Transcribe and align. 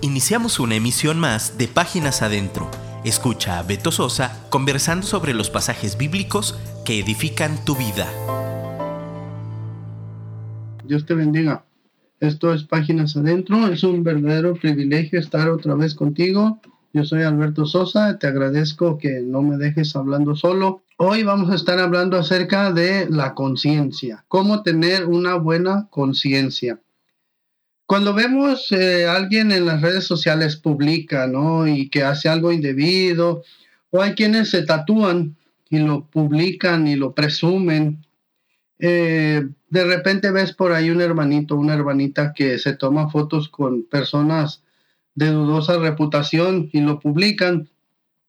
Iniciamos 0.00 0.60
una 0.60 0.76
emisión 0.76 1.18
más 1.18 1.58
de 1.58 1.66
Páginas 1.66 2.22
Adentro. 2.22 2.70
Escucha 3.04 3.58
a 3.58 3.64
Beto 3.64 3.90
Sosa 3.90 4.46
conversando 4.48 5.04
sobre 5.04 5.34
los 5.34 5.50
pasajes 5.50 5.98
bíblicos 5.98 6.56
que 6.84 7.00
edifican 7.00 7.64
tu 7.64 7.74
vida. 7.74 8.06
Dios 10.84 11.04
te 11.04 11.14
bendiga. 11.14 11.64
Esto 12.20 12.54
es 12.54 12.62
Páginas 12.62 13.16
Adentro. 13.16 13.66
Es 13.66 13.82
un 13.82 14.04
verdadero 14.04 14.54
privilegio 14.54 15.18
estar 15.18 15.48
otra 15.48 15.74
vez 15.74 15.96
contigo. 15.96 16.60
Yo 16.92 17.04
soy 17.04 17.24
Alberto 17.24 17.66
Sosa. 17.66 18.20
Te 18.20 18.28
agradezco 18.28 18.98
que 18.98 19.20
no 19.20 19.42
me 19.42 19.56
dejes 19.56 19.96
hablando 19.96 20.36
solo. 20.36 20.84
Hoy 20.96 21.24
vamos 21.24 21.50
a 21.50 21.56
estar 21.56 21.80
hablando 21.80 22.16
acerca 22.16 22.72
de 22.72 23.10
la 23.10 23.34
conciencia. 23.34 24.24
Cómo 24.28 24.62
tener 24.62 25.06
una 25.06 25.34
buena 25.34 25.88
conciencia. 25.90 26.78
Cuando 27.88 28.12
vemos 28.12 28.70
eh, 28.70 29.06
alguien 29.06 29.50
en 29.50 29.64
las 29.64 29.80
redes 29.80 30.04
sociales 30.04 30.56
publica, 30.56 31.26
¿no? 31.26 31.66
Y 31.66 31.88
que 31.88 32.02
hace 32.02 32.28
algo 32.28 32.52
indebido, 32.52 33.44
o 33.88 34.02
hay 34.02 34.12
quienes 34.12 34.50
se 34.50 34.62
tatúan 34.62 35.38
y 35.70 35.78
lo 35.78 36.04
publican 36.04 36.86
y 36.86 36.96
lo 36.96 37.14
presumen. 37.14 38.04
Eh, 38.78 39.42
de 39.70 39.84
repente 39.84 40.30
ves 40.30 40.52
por 40.52 40.72
ahí 40.72 40.90
un 40.90 41.00
hermanito, 41.00 41.56
una 41.56 41.72
hermanita 41.72 42.34
que 42.34 42.58
se 42.58 42.74
toma 42.74 43.08
fotos 43.08 43.48
con 43.48 43.84
personas 43.84 44.62
de 45.14 45.30
dudosa 45.30 45.78
reputación 45.78 46.68
y 46.74 46.82
lo 46.82 47.00
publican. 47.00 47.70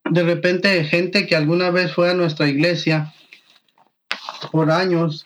De 0.10 0.24
repente 0.24 0.86
gente 0.86 1.28
que 1.28 1.36
alguna 1.36 1.70
vez 1.70 1.92
fue 1.92 2.10
a 2.10 2.14
nuestra 2.14 2.48
iglesia 2.48 3.14
por 4.54 4.72
años, 4.72 5.26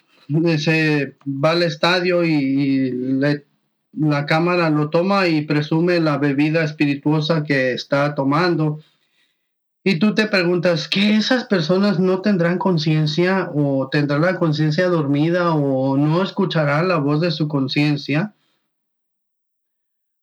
se 0.58 1.18
va 1.24 1.52
al 1.52 1.62
estadio 1.62 2.24
y 2.24 2.90
le 2.90 3.53
la 3.94 4.26
cámara 4.26 4.70
lo 4.70 4.90
toma 4.90 5.28
y 5.28 5.42
presume 5.42 6.00
la 6.00 6.18
bebida 6.18 6.64
espirituosa 6.64 7.44
que 7.44 7.74
está 7.74 8.16
tomando. 8.16 8.80
Y 9.84 10.00
tú 10.00 10.16
te 10.16 10.28
preguntas, 10.28 10.88
¿qué 10.88 11.16
esas 11.16 11.46
personas 11.46 12.00
no 12.00 12.22
tendrán 12.22 12.58
conciencia 12.58 13.50
o 13.54 13.90
tendrán 13.90 14.22
la 14.22 14.38
conciencia 14.38 14.88
dormida 14.88 15.54
o 15.54 15.98
no 15.98 16.24
escucharán 16.24 16.88
la 16.88 16.98
voz 16.98 17.20
de 17.22 17.32
su 17.32 17.48
conciencia? 17.48 18.34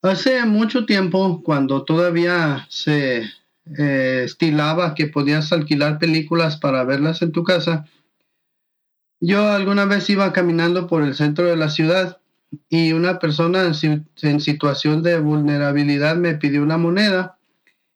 Hace 0.01 0.43
mucho 0.45 0.87
tiempo, 0.87 1.43
cuando 1.43 1.83
todavía 1.83 2.65
se 2.69 3.29
eh, 3.77 4.23
estilaba 4.25 4.95
que 4.95 5.05
podías 5.05 5.53
alquilar 5.53 5.99
películas 5.99 6.57
para 6.57 6.83
verlas 6.83 7.21
en 7.21 7.31
tu 7.31 7.43
casa, 7.43 7.85
yo 9.19 9.51
alguna 9.51 9.85
vez 9.85 10.09
iba 10.09 10.33
caminando 10.33 10.87
por 10.87 11.03
el 11.03 11.13
centro 11.13 11.45
de 11.45 11.55
la 11.55 11.69
ciudad 11.69 12.20
y 12.69 12.93
una 12.93 13.19
persona 13.19 13.71
en, 14.21 14.39
situación 14.41 15.03
de 15.03 15.19
vulnerabilidad 15.19 16.15
me 16.15 16.35
pidió 16.35 16.61
una 16.63 16.77
moneda 16.77 17.37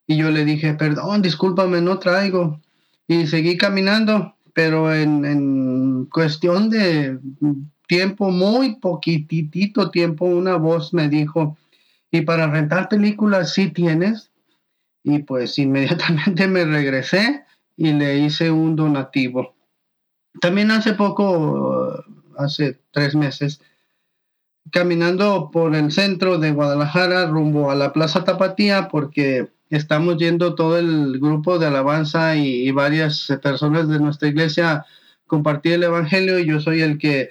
y 0.08 0.17
yo 0.17 0.31
le 0.31 0.45
dije, 0.45 0.73
perdón, 0.75 1.22
discúlpame, 1.22 1.81
no 1.81 2.00
traigo. 2.00 2.61
Y 3.08 3.28
seguí 3.28 3.58
caminando, 3.58 4.36
pero 4.53 4.94
en, 4.94 5.26
en 5.26 6.06
cuestión 6.06 6.70
de 6.70 7.20
tiempo, 7.88 8.31
muy 8.31 8.76
poquitito 8.76 9.92
tiempo, 9.92 10.26
una 10.26 10.56
voz 10.58 10.94
me 10.94 11.09
dijo, 11.09 11.58
¿y 12.11 12.22
para 12.22 12.48
rentar 12.48 12.88
películas 12.89 13.53
sí 13.53 13.72
tienes? 13.72 14.31
Y 15.03 15.20
pues 15.20 15.58
inmediatamente 15.59 16.48
me 16.48 16.66
regresé 16.66 17.44
y 17.78 17.92
le 17.94 18.20
hice 18.20 18.52
un 18.52 18.76
donativo. 18.76 19.56
También 20.42 20.72
hace 20.72 20.94
poco, 20.94 22.03
hace 22.38 22.80
tres 22.92 23.16
meses, 23.16 23.61
caminando 24.71 25.52
por 25.52 25.75
el 25.75 25.91
centro 25.91 26.38
de 26.38 26.52
Guadalajara 26.52 27.27
rumbo 27.27 27.71
a 27.71 27.75
la 27.75 27.94
Plaza 27.94 28.23
Tapatía 28.23 28.88
porque 28.88 29.49
estamos 29.69 30.17
yendo 30.17 30.55
todo 30.55 30.77
el 30.77 31.19
grupo 31.19 31.59
de 31.59 31.67
alabanza 31.67 32.35
y, 32.35 32.71
varias 32.71 33.31
personas 33.42 33.87
de 33.87 33.99
nuestra 33.99 34.27
iglesia 34.27 34.86
compartir 35.27 35.73
el 35.73 35.83
Evangelio 35.83 36.39
y 36.39 36.48
yo 36.48 36.59
soy 36.59 36.81
el 36.81 36.98
que 36.98 37.30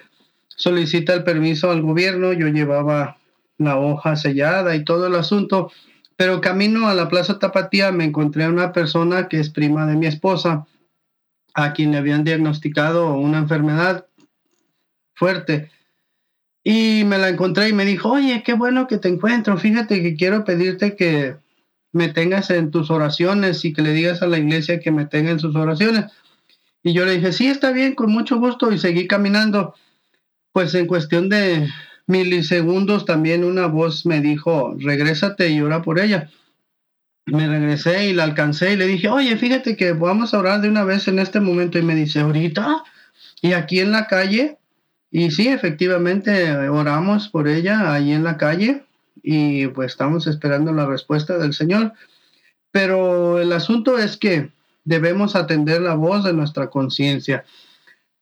solicita 0.48 1.14
el 1.14 1.24
permiso 1.24 1.70
al 1.70 1.82
gobierno. 1.82 2.32
Yo 2.32 2.48
llevaba 2.48 3.18
la 3.58 3.78
hoja 3.78 4.16
sellada 4.16 4.74
y 4.74 4.84
todo 4.84 5.06
el 5.06 5.14
asunto, 5.14 5.70
pero 6.16 6.40
camino 6.40 6.88
a 6.88 6.94
la 6.94 7.08
Plaza 7.08 7.38
Tapatía 7.38 7.92
me 7.92 8.04
encontré 8.04 8.44
a 8.44 8.50
una 8.50 8.72
persona 8.72 9.28
que 9.28 9.38
es 9.38 9.50
prima 9.50 9.86
de 9.86 9.96
mi 9.96 10.06
esposa, 10.06 10.66
a 11.54 11.72
quien 11.72 11.92
le 11.92 11.98
habían 11.98 12.24
diagnosticado 12.24 13.14
una 13.14 13.38
enfermedad 13.38 14.06
fuerte 15.14 15.70
y 16.64 17.04
me 17.04 17.18
la 17.18 17.28
encontré 17.28 17.68
y 17.68 17.74
me 17.74 17.84
dijo, 17.84 18.12
oye, 18.12 18.42
qué 18.42 18.54
bueno 18.54 18.86
que 18.86 18.96
te 18.96 19.08
encuentro. 19.08 19.58
Fíjate 19.58 20.02
que 20.02 20.16
quiero 20.16 20.44
pedirte 20.44 20.96
que 20.96 21.36
me 21.92 22.08
tengas 22.08 22.50
en 22.50 22.70
tus 22.70 22.90
oraciones 22.90 23.64
y 23.66 23.74
que 23.74 23.82
le 23.82 23.92
digas 23.92 24.22
a 24.22 24.26
la 24.26 24.38
iglesia 24.38 24.80
que 24.80 24.90
me 24.90 25.04
tenga 25.04 25.30
en 25.30 25.38
sus 25.38 25.54
oraciones. 25.54 26.06
Y 26.82 26.94
yo 26.94 27.04
le 27.04 27.16
dije, 27.16 27.32
sí, 27.32 27.48
está 27.48 27.70
bien, 27.70 27.94
con 27.94 28.10
mucho 28.10 28.38
gusto. 28.38 28.72
Y 28.72 28.78
seguí 28.78 29.06
caminando. 29.06 29.74
Pues 30.52 30.74
en 30.74 30.86
cuestión 30.86 31.28
de 31.28 31.68
milisegundos 32.06 33.04
también 33.04 33.44
una 33.44 33.66
voz 33.66 34.06
me 34.06 34.20
dijo, 34.20 34.74
regrésate 34.78 35.50
y 35.50 35.60
ora 35.60 35.82
por 35.82 36.00
ella. 36.00 36.30
Me 37.26 37.46
regresé 37.46 38.08
y 38.08 38.14
la 38.14 38.24
alcancé 38.24 38.72
y 38.72 38.76
le 38.76 38.86
dije, 38.86 39.08
oye, 39.08 39.36
fíjate 39.36 39.76
que 39.76 39.92
vamos 39.92 40.32
a 40.32 40.38
orar 40.38 40.62
de 40.62 40.68
una 40.68 40.84
vez 40.84 41.08
en 41.08 41.18
este 41.18 41.40
momento. 41.40 41.78
Y 41.78 41.82
me 41.82 41.94
dice, 41.94 42.20
ahorita. 42.20 42.84
Y 43.42 43.52
aquí 43.52 43.80
en 43.80 43.92
la 43.92 44.06
calle 44.06 44.58
y 45.16 45.30
sí, 45.30 45.46
efectivamente, 45.46 46.50
oramos 46.66 47.28
por 47.28 47.46
ella 47.46 47.92
ahí 47.92 48.10
en 48.10 48.24
la 48.24 48.36
calle 48.36 48.82
y 49.22 49.68
pues 49.68 49.92
estamos 49.92 50.26
esperando 50.26 50.72
la 50.72 50.86
respuesta 50.86 51.38
del 51.38 51.54
Señor. 51.54 51.92
Pero 52.72 53.38
el 53.38 53.52
asunto 53.52 53.96
es 53.96 54.16
que 54.16 54.50
debemos 54.82 55.36
atender 55.36 55.82
la 55.82 55.94
voz 55.94 56.24
de 56.24 56.32
nuestra 56.32 56.68
conciencia. 56.68 57.44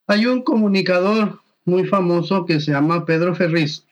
Hay 0.06 0.26
un 0.26 0.42
comunicador 0.42 1.40
muy 1.64 1.86
famoso 1.86 2.44
que 2.44 2.60
se 2.60 2.72
llama 2.72 3.06
Pedro 3.06 3.34
Ferriz. 3.34 3.86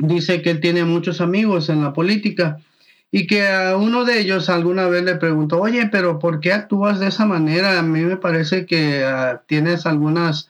Dice 0.00 0.40
que 0.40 0.50
él 0.50 0.60
tiene 0.60 0.84
muchos 0.84 1.20
amigos 1.20 1.68
en 1.68 1.82
la 1.82 1.92
política 1.92 2.60
y 3.10 3.26
que 3.26 3.48
a 3.48 3.76
uno 3.76 4.04
de 4.04 4.20
ellos 4.20 4.48
alguna 4.48 4.86
vez 4.86 5.02
le 5.02 5.16
preguntó, 5.16 5.60
oye, 5.60 5.88
pero 5.90 6.20
¿por 6.20 6.38
qué 6.38 6.52
actúas 6.52 7.00
de 7.00 7.08
esa 7.08 7.26
manera? 7.26 7.76
A 7.76 7.82
mí 7.82 8.02
me 8.02 8.18
parece 8.18 8.66
que 8.66 9.02
ah, 9.04 9.42
tienes 9.48 9.84
algunas 9.84 10.48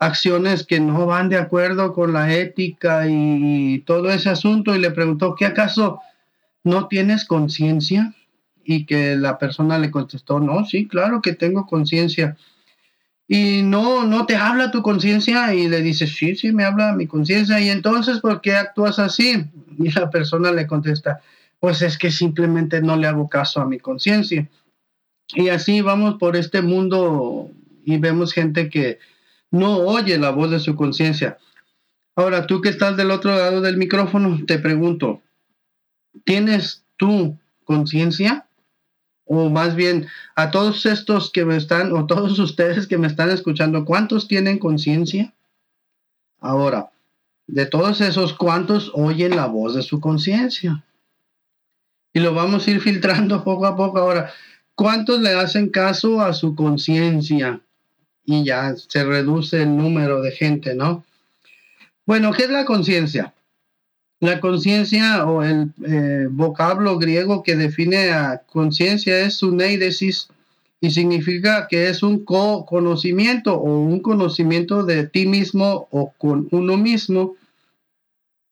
acciones 0.00 0.66
que 0.66 0.80
no 0.80 1.06
van 1.06 1.28
de 1.28 1.36
acuerdo 1.36 1.92
con 1.92 2.14
la 2.14 2.34
ética 2.34 3.04
y 3.06 3.80
todo 3.80 4.10
ese 4.10 4.30
asunto 4.30 4.74
y 4.74 4.80
le 4.80 4.90
preguntó, 4.90 5.34
¿qué 5.34 5.44
acaso 5.44 6.00
no 6.64 6.88
tienes 6.88 7.26
conciencia? 7.26 8.14
Y 8.64 8.86
que 8.86 9.14
la 9.16 9.38
persona 9.38 9.78
le 9.78 9.90
contestó, 9.90 10.40
no, 10.40 10.64
sí, 10.64 10.88
claro 10.88 11.20
que 11.20 11.34
tengo 11.34 11.66
conciencia. 11.66 12.36
Y 13.28 13.62
no, 13.62 14.06
no 14.06 14.24
te 14.26 14.36
habla 14.36 14.70
tu 14.70 14.82
conciencia 14.82 15.54
y 15.54 15.68
le 15.68 15.82
dice, 15.82 16.06
sí, 16.06 16.34
sí, 16.34 16.50
me 16.50 16.64
habla 16.64 16.94
mi 16.94 17.06
conciencia. 17.06 17.60
Y 17.60 17.68
entonces, 17.68 18.20
¿por 18.20 18.40
qué 18.40 18.54
actúas 18.54 18.98
así? 18.98 19.44
Y 19.78 19.90
la 19.92 20.08
persona 20.08 20.50
le 20.50 20.66
contesta, 20.66 21.20
pues 21.58 21.82
es 21.82 21.98
que 21.98 22.10
simplemente 22.10 22.80
no 22.80 22.96
le 22.96 23.06
hago 23.06 23.28
caso 23.28 23.60
a 23.60 23.66
mi 23.66 23.78
conciencia. 23.78 24.48
Y 25.34 25.50
así 25.50 25.82
vamos 25.82 26.14
por 26.18 26.36
este 26.36 26.62
mundo 26.62 27.50
y 27.84 27.98
vemos 27.98 28.32
gente 28.32 28.70
que 28.70 28.98
no 29.50 29.78
oye 29.78 30.18
la 30.18 30.30
voz 30.30 30.50
de 30.50 30.60
su 30.60 30.76
conciencia. 30.76 31.38
Ahora, 32.16 32.46
tú 32.46 32.60
que 32.60 32.68
estás 32.68 32.96
del 32.96 33.10
otro 33.10 33.36
lado 33.36 33.60
del 33.60 33.76
micrófono, 33.76 34.40
te 34.46 34.58
pregunto, 34.58 35.22
¿tienes 36.24 36.84
tú 36.96 37.38
conciencia? 37.64 38.46
O 39.24 39.48
más 39.48 39.76
bien, 39.76 40.08
a 40.34 40.50
todos 40.50 40.86
estos 40.86 41.30
que 41.30 41.44
me 41.44 41.56
están, 41.56 41.92
o 41.92 42.06
todos 42.06 42.38
ustedes 42.38 42.86
que 42.86 42.98
me 42.98 43.06
están 43.06 43.30
escuchando, 43.30 43.84
¿cuántos 43.84 44.26
tienen 44.26 44.58
conciencia? 44.58 45.32
Ahora, 46.40 46.90
de 47.46 47.66
todos 47.66 48.00
esos, 48.00 48.34
¿cuántos 48.34 48.90
oyen 48.94 49.36
la 49.36 49.46
voz 49.46 49.74
de 49.74 49.82
su 49.82 50.00
conciencia? 50.00 50.84
Y 52.12 52.20
lo 52.20 52.34
vamos 52.34 52.66
a 52.66 52.70
ir 52.70 52.80
filtrando 52.80 53.44
poco 53.44 53.66
a 53.66 53.76
poco. 53.76 53.98
Ahora, 53.98 54.32
¿cuántos 54.74 55.20
le 55.20 55.32
hacen 55.32 55.68
caso 55.68 56.20
a 56.20 56.32
su 56.32 56.54
conciencia? 56.54 57.60
Y 58.32 58.44
ya 58.44 58.74
se 58.76 59.04
reduce 59.04 59.62
el 59.62 59.76
número 59.76 60.22
de 60.22 60.32
gente, 60.32 60.74
¿no? 60.74 61.04
Bueno, 62.06 62.32
¿qué 62.32 62.44
es 62.44 62.50
la 62.50 62.64
conciencia? 62.64 63.34
La 64.20 64.40
conciencia 64.40 65.24
o 65.26 65.42
el 65.42 65.72
eh, 65.86 66.28
vocablo 66.30 66.98
griego 66.98 67.42
que 67.42 67.56
define 67.56 68.10
a 68.10 68.42
conciencia 68.46 69.20
es 69.20 69.34
suneidesis 69.34 70.28
y 70.80 70.90
significa 70.90 71.68
que 71.68 71.88
es 71.88 72.02
un 72.02 72.24
conocimiento 72.24 73.54
o 73.54 73.80
un 73.80 74.00
conocimiento 74.00 74.84
de 74.84 75.06
ti 75.06 75.26
mismo 75.26 75.88
o 75.90 76.12
con 76.18 76.48
uno 76.50 76.76
mismo. 76.76 77.36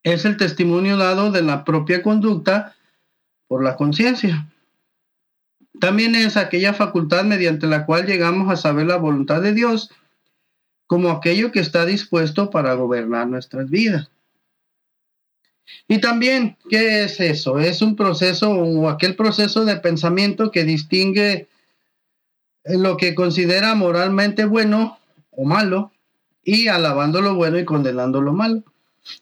Es 0.03 0.25
el 0.25 0.37
testimonio 0.37 0.97
dado 0.97 1.31
de 1.31 1.43
la 1.43 1.65
propia 1.65 2.03
conducta 2.03 2.75
por 3.47 3.63
la 3.63 3.77
conciencia. 3.77 4.47
También 5.81 6.15
es 6.15 6.37
aquella 6.37 6.75
facultad 6.75 7.25
mediante 7.25 7.67
la 7.67 7.87
cual 7.87 8.07
llegamos 8.07 8.51
a 8.51 8.57
saber 8.57 8.87
la 8.87 8.97
voluntad 8.97 9.43
de 9.43 9.55
Dios 9.55 9.91
como 10.87 11.11
aquello 11.11 11.53
que 11.53 11.61
está 11.61 11.85
dispuesto 11.85 12.51
para 12.51 12.75
gobernar 12.75 13.29
nuestras 13.29 13.71
vidas. 13.71 14.11
Y 15.87 16.01
también, 16.01 16.57
¿qué 16.71 17.05
es 17.05 17.21
eso? 17.21 17.59
Es 17.59 17.83
un 17.83 17.95
proceso 17.95 18.51
o 18.51 18.89
aquel 18.89 19.15
proceso 19.15 19.65
de 19.65 19.77
pensamiento 19.77 20.51
que 20.51 20.65
distingue 20.65 21.49
lo 22.65 22.97
que 22.97 23.15
considera 23.15 23.75
moralmente 23.75 24.45
bueno 24.45 24.99
o 25.31 25.45
malo 25.45 25.93
y 26.43 26.69
alabando 26.69 27.21
lo 27.21 27.35
bueno 27.35 27.59
y 27.59 27.65
condenando 27.65 28.21
lo 28.21 28.33
malo. 28.33 28.65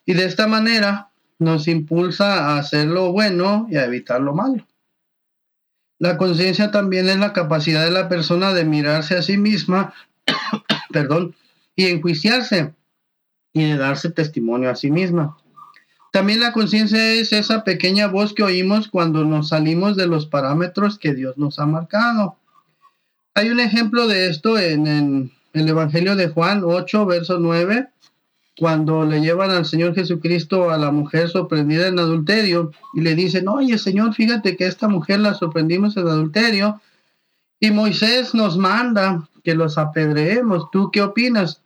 Y 0.04 0.14
de 0.14 0.24
esta 0.24 0.46
manera 0.46 1.10
nos 1.38 1.68
impulsa 1.68 2.46
a 2.46 2.58
hacer 2.58 2.86
lo 2.86 3.12
bueno 3.12 3.66
y 3.70 3.76
a 3.76 3.84
evitar 3.84 4.20
lo 4.20 4.34
malo. 4.34 4.66
La 5.98 6.18
conciencia 6.18 6.70
también 6.70 7.08
es 7.08 7.18
la 7.18 7.32
capacidad 7.32 7.84
de 7.84 7.90
la 7.90 8.08
persona 8.08 8.52
de 8.52 8.64
mirarse 8.64 9.16
a 9.16 9.22
sí 9.22 9.38
misma, 9.38 9.94
perdón, 10.92 11.34
y 11.74 11.86
enjuiciarse 11.86 12.74
y 13.52 13.64
de 13.64 13.76
darse 13.76 14.10
testimonio 14.10 14.70
a 14.70 14.76
sí 14.76 14.90
misma. 14.90 15.36
También 16.12 16.40
la 16.40 16.52
conciencia 16.52 17.12
es 17.12 17.32
esa 17.32 17.64
pequeña 17.64 18.06
voz 18.06 18.32
que 18.32 18.42
oímos 18.42 18.88
cuando 18.88 19.24
nos 19.24 19.48
salimos 19.48 19.96
de 19.96 20.06
los 20.06 20.26
parámetros 20.26 20.98
que 20.98 21.14
Dios 21.14 21.36
nos 21.36 21.58
ha 21.58 21.66
marcado. 21.66 22.36
Hay 23.34 23.50
un 23.50 23.60
ejemplo 23.60 24.06
de 24.06 24.28
esto 24.28 24.58
en, 24.58 25.30
el 25.52 25.68
Evangelio 25.68 26.16
de 26.16 26.28
Juan 26.28 26.62
8, 26.64 27.06
verso 27.06 27.38
9, 27.38 27.88
cuando 28.58 29.04
le 29.04 29.20
llevan 29.20 29.50
al 29.50 29.66
Señor 29.66 29.94
Jesucristo 29.94 30.70
a 30.70 30.78
la 30.78 30.90
mujer 30.90 31.28
sorprendida 31.28 31.88
en 31.88 31.98
adulterio 31.98 32.72
y 32.94 33.02
le 33.02 33.14
dicen, 33.14 33.48
oye 33.48 33.76
Señor, 33.78 34.14
fíjate 34.14 34.56
que 34.56 34.66
esta 34.66 34.88
mujer 34.88 35.20
la 35.20 35.34
sorprendimos 35.34 35.96
en 35.96 36.08
adulterio 36.08 36.80
y 37.60 37.70
Moisés 37.70 38.34
nos 38.34 38.56
manda 38.56 39.28
que 39.44 39.54
los 39.54 39.78
apedreemos. 39.78 40.70
¿Tú 40.70 40.90
qué 40.90 41.02
opinas? 41.02 41.62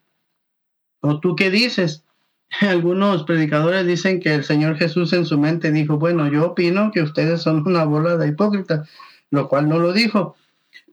¿O 1.00 1.20
tú 1.20 1.36
qué 1.36 1.50
dices? 1.50 2.04
Algunos 2.60 3.22
predicadores 3.24 3.86
dicen 3.86 4.20
que 4.20 4.34
el 4.34 4.44
Señor 4.44 4.76
Jesús 4.76 5.12
en 5.12 5.24
su 5.24 5.38
mente 5.38 5.70
dijo, 5.70 5.98
bueno, 5.98 6.28
yo 6.28 6.46
opino 6.48 6.90
que 6.90 7.02
ustedes 7.02 7.42
son 7.42 7.66
una 7.66 7.84
bola 7.84 8.16
de 8.16 8.28
hipócritas, 8.28 8.88
lo 9.30 9.48
cual 9.48 9.68
no 9.68 9.78
lo 9.78 9.92
dijo. 9.92 10.34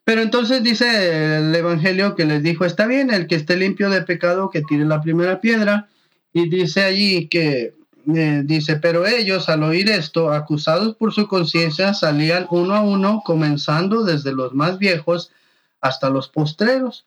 Pero 0.08 0.22
entonces 0.22 0.64
dice 0.64 1.36
el 1.36 1.54
Evangelio 1.54 2.16
que 2.16 2.24
les 2.24 2.42
dijo, 2.42 2.64
está 2.64 2.88
bien, 2.88 3.12
el 3.12 3.28
que 3.28 3.36
esté 3.36 3.58
limpio 3.58 3.90
de 3.90 4.04
pecado, 4.04 4.50
que 4.50 4.62
tire 4.62 4.86
la 4.86 5.02
primera 5.02 5.42
piedra. 5.42 5.90
Y 6.32 6.48
dice 6.48 6.84
allí 6.84 7.28
que, 7.28 7.74
eh, 8.16 8.42
dice, 8.46 8.78
pero 8.78 9.06
ellos 9.06 9.50
al 9.50 9.64
oír 9.64 9.90
esto, 9.90 10.32
acusados 10.32 10.96
por 10.96 11.12
su 11.12 11.28
conciencia, 11.28 11.94
salían 11.94 12.48
uno 12.52 12.74
a 12.74 12.80
uno, 12.84 13.22
comenzando 13.26 14.06
desde 14.06 14.32
los 14.32 14.54
más 14.54 14.80
viejos 14.80 15.34
hasta 15.82 16.10
los 16.10 16.30
postreros. 16.30 17.04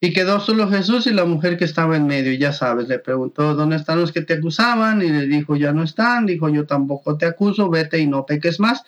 Y 0.00 0.14
quedó 0.14 0.40
solo 0.40 0.70
Jesús 0.70 1.06
y 1.06 1.12
la 1.12 1.26
mujer 1.26 1.58
que 1.58 1.66
estaba 1.66 1.94
en 1.94 2.06
medio. 2.06 2.32
Y 2.32 2.38
ya 2.38 2.54
sabes, 2.54 2.88
le 2.88 3.00
preguntó, 3.00 3.54
¿dónde 3.54 3.76
están 3.76 4.00
los 4.00 4.12
que 4.12 4.22
te 4.22 4.32
acusaban? 4.32 5.02
Y 5.02 5.10
le 5.10 5.26
dijo, 5.26 5.56
ya 5.56 5.72
no 5.72 5.82
están. 5.82 6.24
Dijo, 6.24 6.48
yo 6.48 6.64
tampoco 6.64 7.18
te 7.18 7.26
acuso, 7.26 7.68
vete 7.68 7.98
y 7.98 8.06
no 8.06 8.24
peques 8.24 8.60
más. 8.60 8.82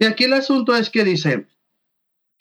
Y 0.00 0.06
aquí 0.06 0.24
el 0.24 0.32
asunto 0.32 0.74
es 0.74 0.90
que 0.90 1.04
dice, 1.04 1.46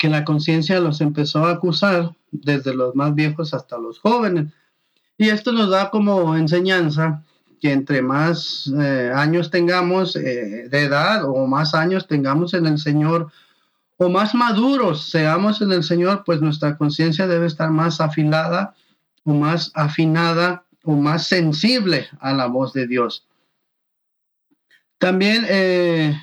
que 0.01 0.09
la 0.09 0.25
conciencia 0.25 0.79
los 0.79 0.99
empezó 0.99 1.45
a 1.45 1.51
acusar 1.51 2.15
desde 2.31 2.73
los 2.73 2.95
más 2.95 3.13
viejos 3.13 3.53
hasta 3.53 3.77
los 3.77 3.99
jóvenes. 3.99 4.47
Y 5.15 5.29
esto 5.29 5.51
nos 5.51 5.69
da 5.69 5.91
como 5.91 6.35
enseñanza 6.35 7.23
que 7.61 7.71
entre 7.71 8.01
más 8.01 8.73
eh, 8.81 9.11
años 9.13 9.51
tengamos 9.51 10.15
eh, 10.15 10.67
de 10.71 10.79
edad 10.79 11.25
o 11.25 11.45
más 11.45 11.75
años 11.75 12.07
tengamos 12.07 12.55
en 12.55 12.65
el 12.65 12.79
Señor 12.79 13.31
o 13.97 14.09
más 14.09 14.33
maduros 14.33 15.07
seamos 15.07 15.61
en 15.61 15.71
el 15.71 15.83
Señor, 15.83 16.23
pues 16.25 16.41
nuestra 16.41 16.77
conciencia 16.77 17.27
debe 17.27 17.45
estar 17.45 17.69
más 17.69 18.01
afilada 18.01 18.73
o 19.23 19.35
más 19.35 19.71
afinada 19.75 20.63
o 20.83 20.95
más 20.95 21.27
sensible 21.27 22.07
a 22.19 22.33
la 22.33 22.47
voz 22.47 22.73
de 22.73 22.87
Dios. 22.87 23.27
También 24.97 25.45
eh, 25.47 26.19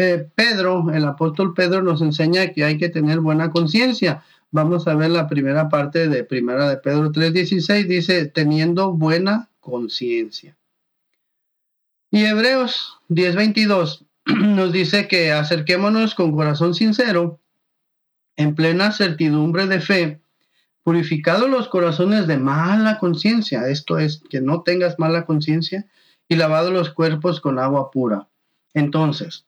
eh, 0.00 0.30
Pedro, 0.34 0.90
el 0.92 1.04
apóstol 1.04 1.52
Pedro 1.54 1.82
nos 1.82 2.00
enseña 2.00 2.52
que 2.52 2.64
hay 2.64 2.78
que 2.78 2.88
tener 2.88 3.20
buena 3.20 3.50
conciencia. 3.50 4.24
Vamos 4.50 4.88
a 4.88 4.94
ver 4.94 5.10
la 5.10 5.28
primera 5.28 5.68
parte 5.68 6.08
de 6.08 6.24
primera 6.24 6.68
de 6.68 6.78
Pedro 6.78 7.12
3:16, 7.12 7.86
dice, 7.86 8.26
teniendo 8.26 8.92
buena 8.92 9.50
conciencia. 9.60 10.56
Y 12.10 12.24
Hebreos 12.24 12.98
10:22 13.08 14.06
nos 14.26 14.72
dice 14.72 15.06
que 15.06 15.32
acerquémonos 15.32 16.14
con 16.14 16.32
corazón 16.32 16.74
sincero, 16.74 17.38
en 18.36 18.54
plena 18.54 18.92
certidumbre 18.92 19.66
de 19.66 19.80
fe, 19.80 20.20
purificados 20.82 21.48
los 21.50 21.68
corazones 21.68 22.26
de 22.26 22.38
mala 22.38 22.98
conciencia, 22.98 23.68
esto 23.68 23.98
es, 23.98 24.22
que 24.30 24.40
no 24.40 24.62
tengas 24.62 24.98
mala 24.98 25.26
conciencia, 25.26 25.86
y 26.26 26.36
lavado 26.36 26.70
los 26.70 26.90
cuerpos 26.90 27.40
con 27.40 27.58
agua 27.58 27.90
pura. 27.90 28.28
Entonces, 28.72 29.46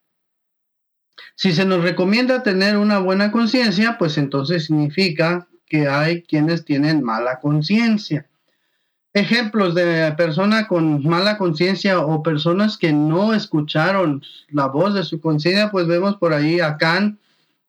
si 1.34 1.52
se 1.52 1.64
nos 1.64 1.82
recomienda 1.82 2.42
tener 2.42 2.76
una 2.76 2.98
buena 2.98 3.30
conciencia, 3.30 3.96
pues 3.98 4.18
entonces 4.18 4.66
significa 4.66 5.48
que 5.66 5.88
hay 5.88 6.22
quienes 6.22 6.64
tienen 6.64 7.02
mala 7.02 7.40
conciencia. 7.40 8.28
Ejemplos 9.14 9.74
de 9.74 10.12
persona 10.16 10.66
con 10.66 11.06
mala 11.06 11.36
conciencia 11.36 12.00
o 12.00 12.22
personas 12.22 12.78
que 12.78 12.92
no 12.92 13.34
escucharon 13.34 14.22
la 14.48 14.66
voz 14.66 14.94
de 14.94 15.04
su 15.04 15.20
conciencia, 15.20 15.70
pues 15.70 15.86
vemos 15.86 16.16
por 16.16 16.32
ahí 16.32 16.60
a 16.60 16.68
Acán, 16.68 17.18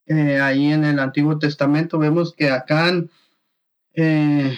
eh, 0.06 0.40
ahí 0.40 0.72
en 0.72 0.86
el 0.86 1.00
Antiguo 1.00 1.40
Testamento, 1.40 2.00
vemos 2.00 2.34
que 2.34 2.50
Acán, 2.50 3.10
eh, 3.94 4.58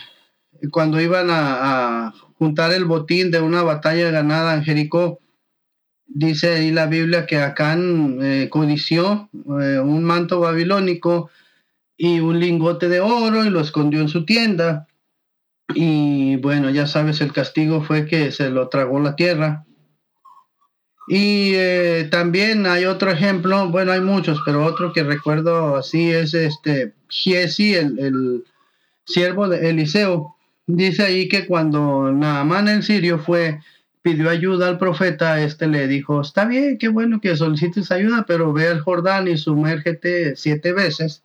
cuando 0.71 1.01
iban 1.01 1.29
a, 1.29 2.07
a, 2.07 2.13
juntar 2.37 2.71
el 2.71 2.85
botín 2.85 3.31
de 3.31 3.41
una 3.41 3.63
batalla 3.63 4.11
ganada 4.11 4.55
en 4.55 4.63
Jericó, 4.63 5.19
dice 6.07 6.55
ahí 6.55 6.71
la 6.71 6.85
Biblia 6.87 7.25
que 7.25 7.37
Acán 7.37 8.19
eh, 8.21 8.49
codició 8.49 9.29
eh, 9.33 9.79
un 9.79 10.03
manto 10.03 10.39
babilónico 10.39 11.29
y 11.97 12.19
un 12.19 12.39
lingote 12.39 12.89
de 12.89 12.99
oro 12.99 13.45
y 13.45 13.49
lo 13.49 13.61
escondió 13.61 14.01
en 14.01 14.09
su 14.09 14.25
tienda. 14.25 14.87
Y 15.73 16.35
bueno, 16.37 16.69
ya 16.69 16.87
sabes, 16.87 17.21
el 17.21 17.33
castigo 17.33 17.81
fue 17.81 18.05
que 18.05 18.31
se 18.31 18.49
lo 18.49 18.69
tragó 18.69 18.99
la 18.99 19.15
tierra. 19.15 19.65
Y 21.07 21.51
eh, 21.53 22.07
también 22.09 22.65
hay 22.65 22.85
otro 22.85 23.11
ejemplo, 23.11 23.69
bueno, 23.69 23.91
hay 23.91 24.01
muchos, 24.01 24.41
pero 24.43 24.65
otro 24.65 24.91
que 24.91 25.03
recuerdo 25.03 25.75
así 25.75 26.11
es 26.11 26.33
este 26.33 26.93
Giesi, 27.09 27.75
el, 27.75 27.99
el 27.99 28.43
siervo 29.05 29.47
de 29.47 29.69
Eliseo. 29.69 30.35
Dice 30.67 31.03
ahí 31.03 31.27
que 31.27 31.45
cuando 31.45 32.11
Naamán 32.11 32.67
el 32.67 32.81
sirio 32.81 33.19
fue 33.19 33.59
pidió 34.05 34.29
ayuda 34.29 34.67
al 34.67 34.77
profeta, 34.77 35.41
este 35.41 35.65
le 35.65 35.87
dijo, 35.87 36.21
está 36.21 36.45
bien, 36.45 36.77
qué 36.77 36.89
bueno 36.89 37.19
que 37.19 37.35
solicites 37.35 37.91
ayuda, 37.91 38.25
pero 38.27 38.53
ve 38.53 38.67
al 38.67 38.81
Jordán 38.81 39.27
y 39.27 39.35
sumérgete 39.35 40.35
siete 40.35 40.73
veces 40.73 41.23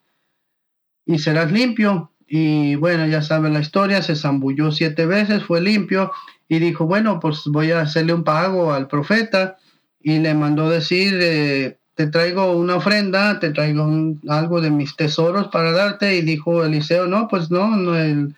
y 1.04 1.18
serás 1.18 1.52
limpio. 1.52 2.10
Y 2.26 2.76
bueno, 2.76 3.06
ya 3.06 3.20
saben 3.20 3.52
la 3.52 3.60
historia, 3.60 4.00
se 4.00 4.16
zambulló 4.16 4.72
siete 4.72 5.04
veces, 5.04 5.44
fue 5.44 5.60
limpio 5.60 6.10
y 6.48 6.58
dijo, 6.58 6.86
bueno, 6.86 7.20
pues 7.20 7.42
voy 7.44 7.70
a 7.70 7.82
hacerle 7.82 8.14
un 8.14 8.24
pago 8.24 8.72
al 8.72 8.88
profeta 8.88 9.58
y 10.00 10.18
le 10.18 10.32
mandó 10.32 10.70
decir, 10.70 11.18
eh, 11.20 11.76
te 11.96 12.06
traigo 12.06 12.52
una 12.52 12.76
ofrenda, 12.76 13.40
te 13.40 13.50
traigo 13.50 13.90
algo 14.26 14.62
de 14.62 14.70
mis 14.70 14.96
tesoros 14.96 15.48
para 15.48 15.72
darte. 15.72 16.16
Y 16.16 16.22
dijo 16.22 16.64
Eliseo, 16.64 17.06
no, 17.06 17.28
pues 17.28 17.50
no, 17.50 17.76
no 17.76 17.94
el, 17.94 18.34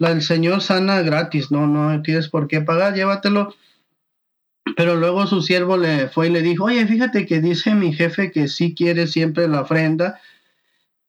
el 0.00 0.22
Señor 0.22 0.62
sana 0.62 1.00
gratis, 1.02 1.52
no, 1.52 1.68
no 1.68 2.02
tienes 2.02 2.28
por 2.28 2.48
qué 2.48 2.60
pagar, 2.60 2.94
llévatelo 2.94 3.54
pero 4.76 4.96
luego 4.96 5.26
su 5.26 5.42
siervo 5.42 5.76
le 5.76 6.08
fue 6.08 6.28
y 6.28 6.30
le 6.30 6.42
dijo, 6.42 6.64
oye, 6.64 6.86
fíjate 6.86 7.26
que 7.26 7.40
dice 7.40 7.74
mi 7.74 7.92
jefe 7.92 8.32
que 8.32 8.48
sí 8.48 8.74
quiere 8.74 9.06
siempre 9.06 9.46
la 9.46 9.60
ofrenda. 9.60 10.20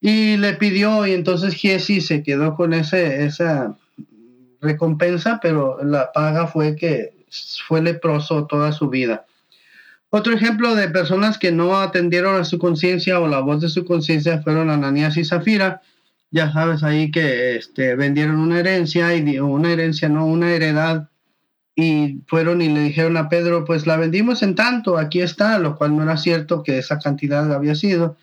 Y 0.01 0.37
le 0.37 0.53
pidió, 0.53 1.07
y 1.07 1.13
entonces 1.13 1.55
Giesi 1.55 2.01
se 2.01 2.21
quedó 2.21 2.55
con 2.55 2.73
ese, 2.73 3.25
esa 3.25 3.75
recompensa, 4.61 5.39
pero 5.41 5.83
la 5.83 6.11
paga 6.11 6.47
fue 6.47 6.75
que 6.75 7.13
fue 7.67 7.81
leproso 7.81 8.45
toda 8.45 8.71
su 8.71 8.89
vida. 8.89 9.25
Otro 10.09 10.33
ejemplo 10.33 10.75
de 10.75 10.89
personas 10.89 11.37
que 11.37 11.51
no 11.51 11.77
atendieron 11.77 12.39
a 12.39 12.45
su 12.45 12.59
conciencia 12.59 13.19
o 13.19 13.27
la 13.27 13.39
voz 13.39 13.61
de 13.61 13.69
su 13.69 13.83
conciencia 13.85 14.41
fueron 14.41 14.69
Ananías 14.69 15.17
y 15.17 15.25
Zafira. 15.25 15.81
Ya 16.31 16.51
sabes 16.51 16.83
ahí 16.83 17.11
que 17.11 17.55
este, 17.55 17.95
vendieron 17.95 18.37
una 18.37 18.59
herencia, 18.59 19.15
y 19.15 19.39
una 19.39 19.71
herencia, 19.71 20.09
no, 20.09 20.25
una 20.25 20.53
heredad 20.53 21.09
y 21.75 22.21
fueron 22.27 22.61
y 22.61 22.69
le 22.69 22.81
dijeron 22.81 23.17
a 23.17 23.27
Pedro, 23.27 23.65
pues 23.65 23.85
la 23.85 23.97
vendimos 23.97 24.41
en 24.43 24.55
tanto, 24.55 24.97
aquí 24.97 25.21
está, 25.21 25.59
lo 25.59 25.75
cual 25.75 25.95
no 25.95 26.03
era 26.03 26.15
cierto 26.15 26.63
que 26.63 26.77
esa 26.77 26.99
cantidad 26.99 27.51
había 27.53 27.75
sido. 27.75 28.15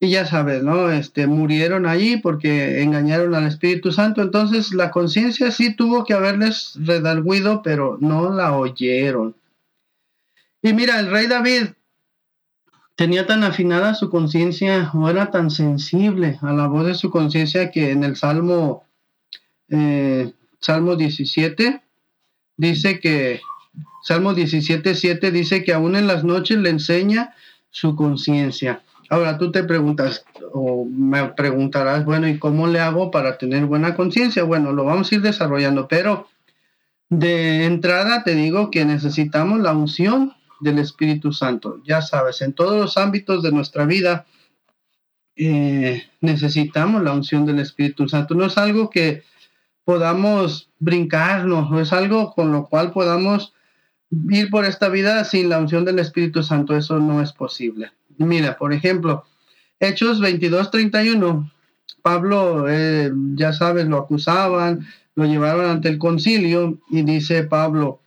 Y 0.00 0.10
ya 0.10 0.26
sabes, 0.26 0.62
¿no? 0.62 0.90
Este, 0.90 1.26
murieron 1.26 1.84
allí 1.84 2.18
porque 2.18 2.82
engañaron 2.82 3.34
al 3.34 3.46
Espíritu 3.46 3.90
Santo. 3.90 4.22
Entonces 4.22 4.72
la 4.72 4.90
conciencia 4.90 5.50
sí 5.50 5.74
tuvo 5.74 6.04
que 6.04 6.14
haberles 6.14 6.74
redalguido, 6.76 7.62
pero 7.62 7.98
no 8.00 8.30
la 8.32 8.56
oyeron. 8.56 9.34
Y 10.62 10.72
mira, 10.72 11.00
el 11.00 11.10
rey 11.10 11.26
David 11.26 11.70
tenía 12.94 13.26
tan 13.26 13.44
afinada 13.44 13.94
su 13.94 14.08
conciencia, 14.08 14.90
o 14.94 15.08
era 15.08 15.30
tan 15.30 15.50
sensible 15.50 16.38
a 16.42 16.52
la 16.52 16.68
voz 16.68 16.86
de 16.86 16.94
su 16.94 17.10
conciencia 17.10 17.70
que 17.70 17.90
en 17.90 18.02
el 18.02 18.16
Salmo, 18.16 18.84
eh, 19.68 20.32
Salmo 20.60 20.96
17, 20.96 21.80
dice 22.58 23.00
que 23.00 23.40
Salmo 24.02 24.34
17.7 24.34 25.30
dice 25.30 25.64
que 25.64 25.72
aún 25.72 25.96
en 25.96 26.06
las 26.06 26.24
noches 26.24 26.58
le 26.58 26.68
enseña 26.68 27.34
su 27.70 27.96
conciencia. 27.96 28.82
Ahora 29.08 29.38
tú 29.38 29.50
te 29.50 29.64
preguntas 29.64 30.26
o 30.52 30.84
me 30.84 31.24
preguntarás, 31.30 32.04
bueno, 32.04 32.28
¿y 32.28 32.38
cómo 32.38 32.66
le 32.66 32.80
hago 32.80 33.10
para 33.10 33.38
tener 33.38 33.64
buena 33.64 33.94
conciencia? 33.94 34.42
Bueno, 34.42 34.72
lo 34.72 34.84
vamos 34.84 35.10
a 35.10 35.14
ir 35.14 35.22
desarrollando, 35.22 35.88
pero 35.88 36.28
de 37.08 37.64
entrada 37.64 38.22
te 38.22 38.34
digo 38.34 38.70
que 38.70 38.84
necesitamos 38.84 39.60
la 39.60 39.72
unción 39.72 40.34
del 40.60 40.78
Espíritu 40.78 41.32
Santo. 41.32 41.80
Ya 41.84 42.02
sabes, 42.02 42.42
en 42.42 42.52
todos 42.52 42.78
los 42.78 42.98
ámbitos 42.98 43.42
de 43.42 43.52
nuestra 43.52 43.86
vida 43.86 44.26
eh, 45.36 46.02
necesitamos 46.20 47.02
la 47.02 47.12
unción 47.12 47.46
del 47.46 47.60
Espíritu 47.60 48.08
Santo. 48.08 48.34
No 48.34 48.44
es 48.44 48.58
algo 48.58 48.90
que 48.90 49.22
podamos 49.88 50.68
brincarnos, 50.80 51.70
no 51.70 51.80
es 51.80 51.94
algo 51.94 52.34
con 52.34 52.52
lo 52.52 52.66
cual 52.66 52.92
podamos 52.92 53.54
ir 54.28 54.50
por 54.50 54.66
esta 54.66 54.90
vida 54.90 55.24
sin 55.24 55.48
la 55.48 55.58
unción 55.58 55.86
del 55.86 55.98
Espíritu 55.98 56.42
Santo. 56.42 56.76
Eso 56.76 56.98
no 56.98 57.22
es 57.22 57.32
posible. 57.32 57.90
Mira, 58.18 58.58
por 58.58 58.74
ejemplo, 58.74 59.24
Hechos 59.80 60.20
22, 60.20 60.70
31, 60.70 61.50
Pablo, 62.02 62.66
eh, 62.68 63.10
ya 63.34 63.54
sabes, 63.54 63.86
lo 63.86 63.96
acusaban, 63.96 64.86
lo 65.14 65.24
llevaron 65.24 65.64
ante 65.70 65.88
el 65.88 65.96
concilio 65.96 66.78
y 66.90 67.00
dice 67.00 67.44
Pablo, 67.44 68.02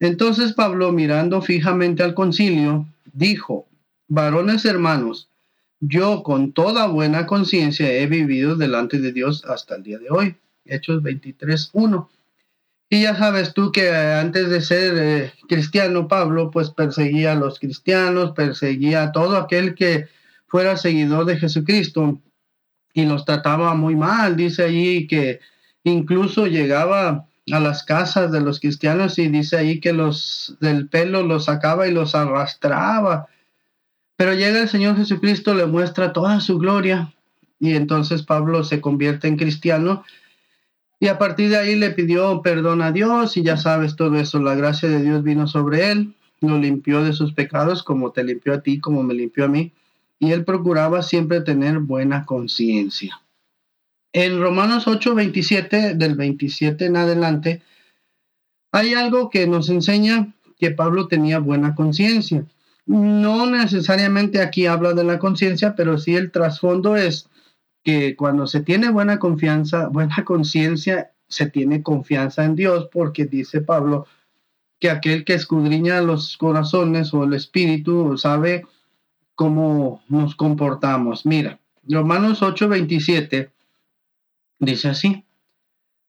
entonces 0.00 0.54
Pablo 0.54 0.90
mirando 0.90 1.40
fijamente 1.40 2.02
al 2.02 2.14
concilio, 2.14 2.84
dijo, 3.12 3.68
varones 4.08 4.64
hermanos, 4.64 5.28
yo 5.78 6.24
con 6.24 6.52
toda 6.52 6.88
buena 6.88 7.26
conciencia 7.26 7.92
he 7.92 8.08
vivido 8.08 8.56
delante 8.56 8.98
de 8.98 9.12
Dios 9.12 9.44
hasta 9.44 9.76
el 9.76 9.84
día 9.84 10.00
de 10.00 10.10
hoy. 10.10 10.36
Hechos 10.64 11.02
23, 11.02 11.70
1. 11.72 12.10
Y 12.90 13.02
ya 13.02 13.16
sabes 13.16 13.54
tú 13.54 13.72
que 13.72 13.90
antes 13.90 14.50
de 14.50 14.60
ser 14.60 14.94
eh, 14.98 15.32
cristiano, 15.48 16.08
Pablo 16.08 16.50
pues 16.50 16.70
perseguía 16.70 17.32
a 17.32 17.36
los 17.36 17.58
cristianos, 17.58 18.32
perseguía 18.32 19.04
a 19.04 19.12
todo 19.12 19.36
aquel 19.38 19.74
que 19.74 20.08
fuera 20.46 20.76
seguidor 20.76 21.24
de 21.24 21.38
Jesucristo 21.38 22.20
y 22.92 23.06
los 23.06 23.24
trataba 23.24 23.74
muy 23.74 23.96
mal. 23.96 24.36
Dice 24.36 24.64
allí 24.64 25.06
que 25.06 25.40
incluso 25.84 26.46
llegaba 26.46 27.26
a 27.50 27.60
las 27.60 27.82
casas 27.82 28.30
de 28.30 28.42
los 28.42 28.60
cristianos 28.60 29.18
y 29.18 29.28
dice 29.28 29.56
ahí 29.56 29.80
que 29.80 29.94
los 29.94 30.56
del 30.60 30.88
pelo 30.88 31.22
los 31.22 31.46
sacaba 31.46 31.88
y 31.88 31.92
los 31.92 32.14
arrastraba. 32.14 33.26
Pero 34.16 34.34
llega 34.34 34.60
el 34.60 34.68
Señor 34.68 34.96
Jesucristo, 34.96 35.54
le 35.54 35.64
muestra 35.64 36.12
toda 36.12 36.40
su 36.40 36.58
gloria 36.58 37.12
y 37.58 37.74
entonces 37.74 38.22
Pablo 38.22 38.64
se 38.64 38.80
convierte 38.80 39.28
en 39.28 39.36
cristiano 39.36 40.04
y 41.02 41.08
a 41.08 41.18
partir 41.18 41.50
de 41.50 41.56
ahí 41.56 41.74
le 41.74 41.90
pidió 41.90 42.42
perdón 42.42 42.80
a 42.80 42.92
Dios 42.92 43.36
y 43.36 43.42
ya 43.42 43.56
sabes 43.56 43.96
todo 43.96 44.20
eso, 44.20 44.38
la 44.38 44.54
gracia 44.54 44.88
de 44.88 45.02
Dios 45.02 45.24
vino 45.24 45.48
sobre 45.48 45.90
él, 45.90 46.14
lo 46.40 46.60
limpió 46.60 47.02
de 47.02 47.12
sus 47.12 47.32
pecados 47.32 47.82
como 47.82 48.12
te 48.12 48.22
limpió 48.22 48.54
a 48.54 48.62
ti, 48.62 48.78
como 48.78 49.02
me 49.02 49.12
limpió 49.12 49.46
a 49.46 49.48
mí. 49.48 49.72
Y 50.20 50.30
él 50.30 50.44
procuraba 50.44 51.02
siempre 51.02 51.40
tener 51.40 51.80
buena 51.80 52.24
conciencia. 52.24 53.20
En 54.12 54.40
Romanos 54.40 54.86
8, 54.86 55.16
27, 55.16 55.94
del 55.96 56.14
27 56.14 56.86
en 56.86 56.96
adelante, 56.96 57.62
hay 58.70 58.94
algo 58.94 59.28
que 59.28 59.48
nos 59.48 59.70
enseña 59.70 60.32
que 60.56 60.70
Pablo 60.70 61.08
tenía 61.08 61.40
buena 61.40 61.74
conciencia. 61.74 62.44
No 62.86 63.50
necesariamente 63.50 64.40
aquí 64.40 64.66
habla 64.66 64.92
de 64.92 65.02
la 65.02 65.18
conciencia, 65.18 65.74
pero 65.74 65.98
sí 65.98 66.14
el 66.14 66.30
trasfondo 66.30 66.94
es 66.94 67.28
que 67.82 68.16
cuando 68.16 68.46
se 68.46 68.60
tiene 68.60 68.90
buena 68.90 69.18
confianza, 69.18 69.88
buena 69.88 70.16
conciencia, 70.24 71.12
se 71.28 71.46
tiene 71.46 71.82
confianza 71.82 72.44
en 72.44 72.56
Dios, 72.56 72.88
porque 72.92 73.24
dice 73.24 73.60
Pablo 73.60 74.06
que 74.78 74.90
aquel 74.90 75.24
que 75.24 75.34
escudriña 75.34 76.00
los 76.00 76.36
corazones 76.36 77.14
o 77.14 77.24
el 77.24 77.34
espíritu 77.34 78.18
sabe 78.18 78.66
cómo 79.34 80.02
nos 80.08 80.34
comportamos. 80.34 81.24
Mira, 81.24 81.60
Romanos 81.88 82.42
8:27 82.42 83.50
dice 84.58 84.88
así, 84.88 85.24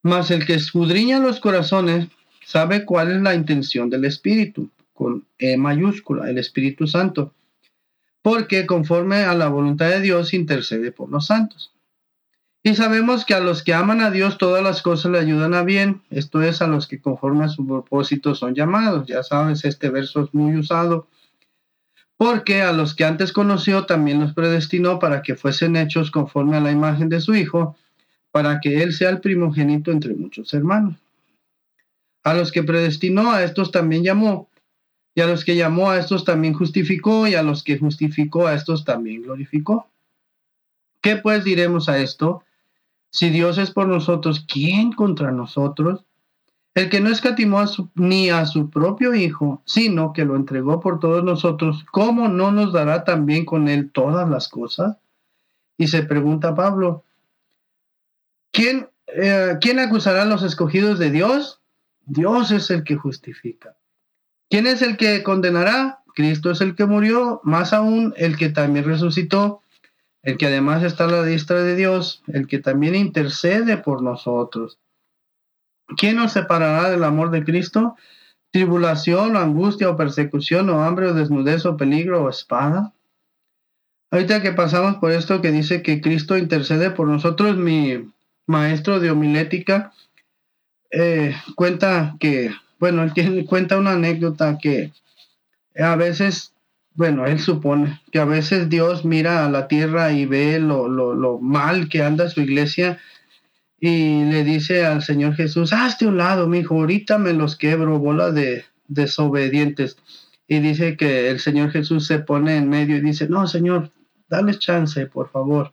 mas 0.02 0.32
el 0.32 0.46
que 0.46 0.56
escudriña 0.56 1.20
los 1.20 1.40
corazones 1.40 2.08
sabe 2.44 2.84
cuál 2.86 3.12
es 3.12 3.22
la 3.22 3.36
intención 3.36 3.90
del 3.90 4.06
espíritu, 4.06 4.70
con 4.94 5.26
E 5.38 5.56
mayúscula, 5.58 6.30
el 6.30 6.38
Espíritu 6.38 6.88
Santo 6.88 7.34
porque 8.24 8.66
conforme 8.66 9.18
a 9.18 9.36
la 9.36 9.50
voluntad 9.50 9.90
de 9.90 10.02
Dios 10.02 10.34
intercede 10.34 10.92
por 10.92 11.10
los 11.10 11.28
santos. 11.28 11.74
Y 12.64 12.76
sabemos 12.76 13.26
que 13.26 13.34
a 13.34 13.42
los 13.42 13.62
que 13.62 13.74
aman 13.74 14.00
a 14.00 14.10
Dios 14.10 14.38
todas 14.38 14.64
las 14.64 14.82
cosas 14.82 15.12
le 15.12 15.20
ayudan 15.20 15.54
a 15.54 15.64
bien, 15.64 16.02
esto 16.10 16.42
es 16.42 16.62
a 16.62 16.68
los 16.68 16.88
que 16.88 17.02
conforme 17.02 17.44
a 17.44 17.50
su 17.50 17.68
propósito 17.68 18.34
son 18.34 18.56
llamados. 18.56 19.06
Ya 19.06 19.22
sabes, 19.22 19.66
este 19.66 19.90
verso 19.90 20.24
es 20.24 20.34
muy 20.34 20.56
usado. 20.56 21.08
Porque 22.16 22.62
a 22.62 22.72
los 22.72 22.96
que 22.96 23.04
antes 23.04 23.34
conoció 23.34 23.86
también 23.86 24.22
los 24.22 24.34
predestinó 24.34 24.98
para 24.98 25.22
que 25.22 25.36
fuesen 25.36 25.76
hechos 25.76 26.10
conforme 26.10 26.56
a 26.56 26.62
la 26.62 26.72
imagen 26.72 27.10
de 27.10 27.20
su 27.20 27.36
Hijo, 27.36 27.76
para 28.32 28.62
que 28.62 28.82
Él 28.82 28.94
sea 28.94 29.10
el 29.10 29.20
primogénito 29.20 29.92
entre 29.92 30.14
muchos 30.14 30.54
hermanos. 30.54 30.96
A 32.24 32.34
los 32.34 32.54
que 32.54 32.64
predestinó, 32.64 33.32
a 33.32 33.44
estos 33.44 33.72
también 33.72 34.06
llamó 34.06 34.48
y 35.16 35.22
a 35.22 35.28
los 35.28 35.46
que 35.46 35.56
llamó 35.56 35.92
a 35.92 36.00
estos 36.00 36.26
también 36.26 36.54
justificó, 36.54 37.28
y 37.28 37.36
a 37.36 37.44
los 37.44 37.64
que 37.64 37.78
justificó 37.78 38.48
a 38.48 38.54
estos 38.54 38.84
también 38.84 39.22
glorificó. 39.22 39.88
¿Qué 41.02 41.18
pues 41.18 41.44
diremos 41.44 41.90
a 41.90 42.00
esto? 42.00 42.44
Si 43.12 43.30
Dios 43.30 43.58
es 43.58 43.72
por 43.72 43.88
nosotros, 43.88 44.46
¿quién 44.48 44.92
contra 44.92 45.32
nosotros? 45.32 46.06
El 46.74 46.90
que 46.90 47.02
no 47.02 47.10
escatimó 47.10 47.64
ni 47.94 48.32
a 48.32 48.48
su 48.48 48.72
propio 48.72 49.14
Hijo, 49.14 49.62
sino 49.66 50.14
que 50.14 50.26
lo 50.26 50.36
entregó 50.36 50.80
por 50.80 51.00
todos 51.00 51.24
nosotros, 51.24 51.86
¿cómo 51.92 52.28
no 52.28 52.52
nos 52.52 52.74
dará 52.74 53.04
también 53.04 53.46
con 53.46 53.68
él 53.68 53.92
todas 53.92 54.28
las 54.28 54.48
cosas? 54.48 54.98
Y 55.78 55.88
se 55.88 56.04
pregunta 56.04 56.56
Pablo, 56.56 57.04
¿quién, 58.52 58.90
eh, 59.08 59.58
¿quién 59.62 59.80
acusará 59.80 60.24
a 60.24 60.26
los 60.26 60.42
escogidos 60.42 60.98
de 60.98 61.12
Dios? 61.12 61.62
Dios 62.06 62.50
es 62.50 62.72
el 62.72 62.84
que 62.84 62.96
justifica. 62.96 63.76
¿Quién 64.54 64.68
es 64.68 64.84
el 64.84 64.98
que 64.98 65.24
condenará? 65.24 66.04
Cristo 66.14 66.52
es 66.52 66.62
el 66.62 66.76
que 66.76 66.86
murió, 66.86 67.42
más 67.44 67.74
aún 67.74 68.14
el 68.18 68.38
que 68.38 68.50
también 68.50 68.86
resucitó, 68.86 69.64
el 70.22 70.38
que 70.38 70.46
además 70.46 70.84
está 70.84 71.06
a 71.06 71.08
la 71.08 71.24
diestra 71.24 71.64
de 71.64 71.76
Dios, 71.76 72.22
el 72.28 72.46
que 72.46 72.60
también 72.60 72.94
intercede 72.94 73.78
por 73.78 74.04
nosotros. 74.04 74.78
¿Quién 75.98 76.18
nos 76.18 76.34
separará 76.34 76.92
del 76.92 77.04
amor 77.04 77.32
de 77.32 77.44
Cristo? 77.44 77.96
¿Tribulación 78.52 79.36
o 79.36 79.40
angustia 79.40 79.90
o 79.90 79.98
persecución 79.98 80.70
o 80.70 80.84
hambre 80.84 81.08
o 81.08 81.16
desnudez 81.16 81.66
o 81.66 81.76
peligro 81.76 82.24
o 82.24 82.30
espada? 82.30 82.94
Ahorita 84.12 84.44
que 84.44 84.52
pasamos 84.52 84.98
por 84.98 85.14
esto 85.14 85.42
que 85.42 85.52
dice 85.52 85.82
que 85.82 86.00
Cristo 86.00 86.38
intercede 86.38 86.92
por 86.92 87.08
nosotros, 87.08 87.58
mi 87.58 88.08
maestro 88.46 89.00
de 89.00 89.10
homilética 89.10 89.94
eh, 90.92 91.36
cuenta 91.56 92.18
que 92.20 92.52
bueno, 92.84 93.02
él 93.04 93.14
tiene, 93.14 93.46
cuenta 93.46 93.78
una 93.78 93.94
anécdota 93.94 94.58
que 94.62 94.92
a 95.80 95.96
veces, 95.96 96.54
bueno, 96.96 97.26
él 97.26 97.40
supone 97.40 98.02
que 98.12 98.20
a 98.20 98.26
veces 98.26 98.68
Dios 98.68 99.06
mira 99.06 99.46
a 99.46 99.50
la 99.50 99.70
tierra 99.70 100.12
y 100.12 100.26
ve 100.26 100.60
lo, 100.60 100.90
lo, 100.90 101.40
mal 101.40 101.88
que 101.88 102.04
anda 102.04 102.28
su 102.28 102.42
iglesia 102.42 103.00
y 103.80 104.26
le 104.26 104.44
dice 104.44 104.86
al 104.86 105.02
Señor 105.02 105.34
Jesús, 105.36 105.72
hazte 105.72 106.08
un 106.08 106.18
lado, 106.18 106.46
mi 106.50 106.60
hijo, 106.60 106.76
ahorita 106.76 107.18
me 107.20 107.32
los 107.32 107.56
quebro, 107.56 108.00
bola 108.00 108.32
de 108.32 108.66
desobedientes. 108.90 109.96
Y 110.50 110.60
dice 110.60 110.98
que 110.98 111.30
el 111.30 111.40
Señor 111.40 111.72
Jesús 111.72 112.06
se 112.06 112.20
pone 112.20 112.58
en 112.58 112.68
medio 112.68 112.98
y 112.98 113.00
dice, 113.02 113.30
no, 113.30 113.48
Señor, 113.48 113.92
dale 114.28 114.60
chance, 114.60 115.06
por 115.06 115.30
favor. 115.30 115.72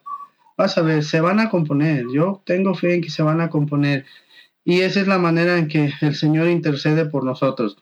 Vas 0.56 0.78
a 0.78 0.82
ver, 0.82 1.02
se 1.02 1.20
van 1.20 1.40
a 1.40 1.50
componer. 1.50 2.04
Yo 2.14 2.40
tengo 2.46 2.72
fe 2.76 2.94
en 2.94 3.00
que 3.00 3.10
se 3.10 3.24
van 3.24 3.40
a 3.40 3.50
componer. 3.50 4.06
Y 4.64 4.80
esa 4.80 5.00
es 5.00 5.08
la 5.08 5.18
manera 5.18 5.58
en 5.58 5.68
que 5.68 5.92
el 6.00 6.14
Señor 6.14 6.48
intercede 6.48 7.06
por 7.06 7.24
nosotros. 7.24 7.78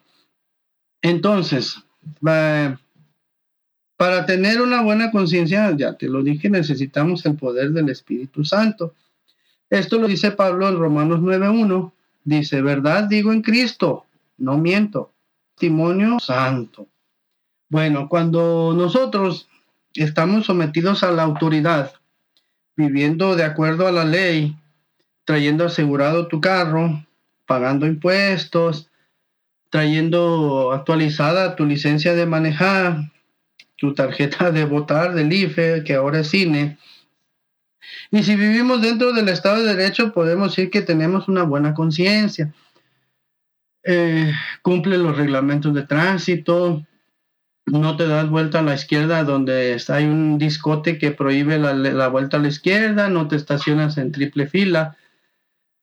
Entonces, 1.02 1.82
para 3.96 4.26
tener 4.26 4.62
una 4.62 4.82
buena 4.82 5.10
conciencia, 5.10 5.74
ya 5.76 5.94
te 5.94 6.08
lo 6.08 6.22
dije, 6.22 6.48
necesitamos 6.50 7.26
el 7.26 7.36
poder 7.36 7.70
del 7.70 7.88
Espíritu 7.88 8.44
Santo. 8.44 8.94
Esto 9.70 9.98
lo 9.98 10.06
dice 10.06 10.30
Pablo 10.30 10.68
en 10.68 10.78
Romanos 10.78 11.20
9.1. 11.20 11.92
Dice, 12.24 12.62
verdad 12.62 13.04
digo 13.04 13.32
en 13.32 13.42
Cristo, 13.42 14.06
no 14.38 14.56
miento. 14.56 15.12
Testimonio 15.54 16.20
santo. 16.20 16.86
Bueno, 17.68 18.08
cuando 18.08 18.72
nosotros 18.76 19.48
estamos 19.92 20.46
sometidos 20.46 21.02
a 21.02 21.10
la 21.10 21.24
autoridad, 21.24 21.92
viviendo 22.76 23.34
de 23.34 23.42
acuerdo 23.42 23.88
a 23.88 23.92
la 23.92 24.04
ley, 24.04 24.56
trayendo 25.28 25.66
asegurado 25.66 26.26
tu 26.26 26.40
carro, 26.40 27.04
pagando 27.44 27.84
impuestos, 27.84 28.88
trayendo 29.68 30.72
actualizada 30.72 31.54
tu 31.54 31.66
licencia 31.66 32.14
de 32.14 32.24
manejar, 32.24 33.12
tu 33.76 33.92
tarjeta 33.92 34.50
de 34.50 34.64
votar 34.64 35.12
del 35.12 35.30
IFE, 35.30 35.84
que 35.84 35.96
ahora 35.96 36.20
es 36.20 36.28
cine. 36.28 36.78
Y 38.10 38.22
si 38.22 38.36
vivimos 38.36 38.80
dentro 38.80 39.12
del 39.12 39.28
Estado 39.28 39.62
de 39.62 39.76
Derecho, 39.76 40.14
podemos 40.14 40.56
decir 40.56 40.70
que 40.70 40.80
tenemos 40.80 41.28
una 41.28 41.42
buena 41.42 41.74
conciencia. 41.74 42.54
eh, 43.84 44.32
cumple 44.62 44.96
los 44.96 45.14
reglamentos 45.14 45.74
de 45.74 45.82
tránsito, 45.82 46.86
no 47.66 47.96
te 47.98 48.06
das 48.06 48.30
vuelta 48.30 48.60
a 48.60 48.62
la 48.62 48.74
izquierda 48.74 49.24
donde 49.24 49.78
hay 49.88 50.04
un 50.06 50.38
discote 50.38 50.96
que 50.96 51.10
prohíbe 51.10 51.58
la, 51.58 52.08
vuelta 52.08 52.38
a 52.38 52.40
la 52.40 52.48
izquierda, 52.48 53.10
no 53.10 53.28
te 53.28 53.36
estacionas 53.36 53.98
en 53.98 54.10
triple 54.10 54.46
fila. 54.46 54.96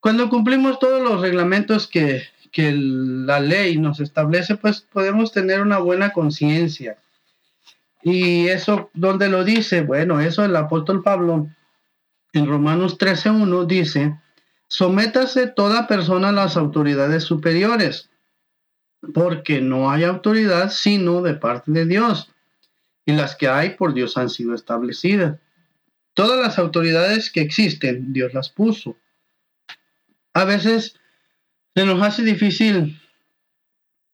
Cuando 0.06 0.30
cumplimos 0.30 0.78
todos 0.78 1.02
los 1.02 1.20
reglamentos 1.20 1.88
que, 1.88 2.22
la 2.56 3.40
ley 3.40 3.80
nos 3.80 4.00
establece, 4.00 4.56
pues 4.56 4.82
podemos 4.82 5.32
tener 5.32 5.62
una 5.62 5.80
buena 5.80 6.12
conciencia. 6.12 7.00
Y 8.04 8.46
eso, 8.50 8.92
¿dónde 8.94 9.30
lo 9.30 9.44
dice? 9.44 9.82
Bueno, 9.82 10.20
eso 10.20 10.46
el 10.46 10.56
apóstol 10.58 11.02
Pablo 11.02 11.50
en 12.34 12.46
Romanos 12.46 13.00
13.1 13.00 13.66
dice, 13.66 14.16
sométase 14.68 15.48
toda 15.48 15.88
persona 15.88 16.30
a 16.30 16.34
las 16.34 16.56
autoridades 16.56 17.24
superiores 17.24 18.12
porque 19.12 19.60
no 19.60 19.90
hay 19.90 20.04
autoridad 20.04 20.70
sino 20.70 21.24
de 21.24 21.34
parte 21.34 21.72
de 21.72 21.88
Dios, 21.88 22.32
y 23.08 23.14
las 23.14 23.36
que 23.36 23.48
hay 23.48 23.72
por 23.72 23.96
Dios 23.96 24.18
han 24.18 24.30
sido 24.30 24.54
establecidas. 24.54 25.40
Todas 26.14 26.40
las 26.40 26.60
autoridades 26.60 27.32
que 27.32 27.42
existen, 27.42 28.14
Dios 28.14 28.36
las 28.36 28.50
puso. 28.50 28.98
A 30.36 30.44
veces 30.44 31.00
se 31.74 31.86
nos 31.86 32.02
hace 32.02 32.22
difícil 32.22 33.02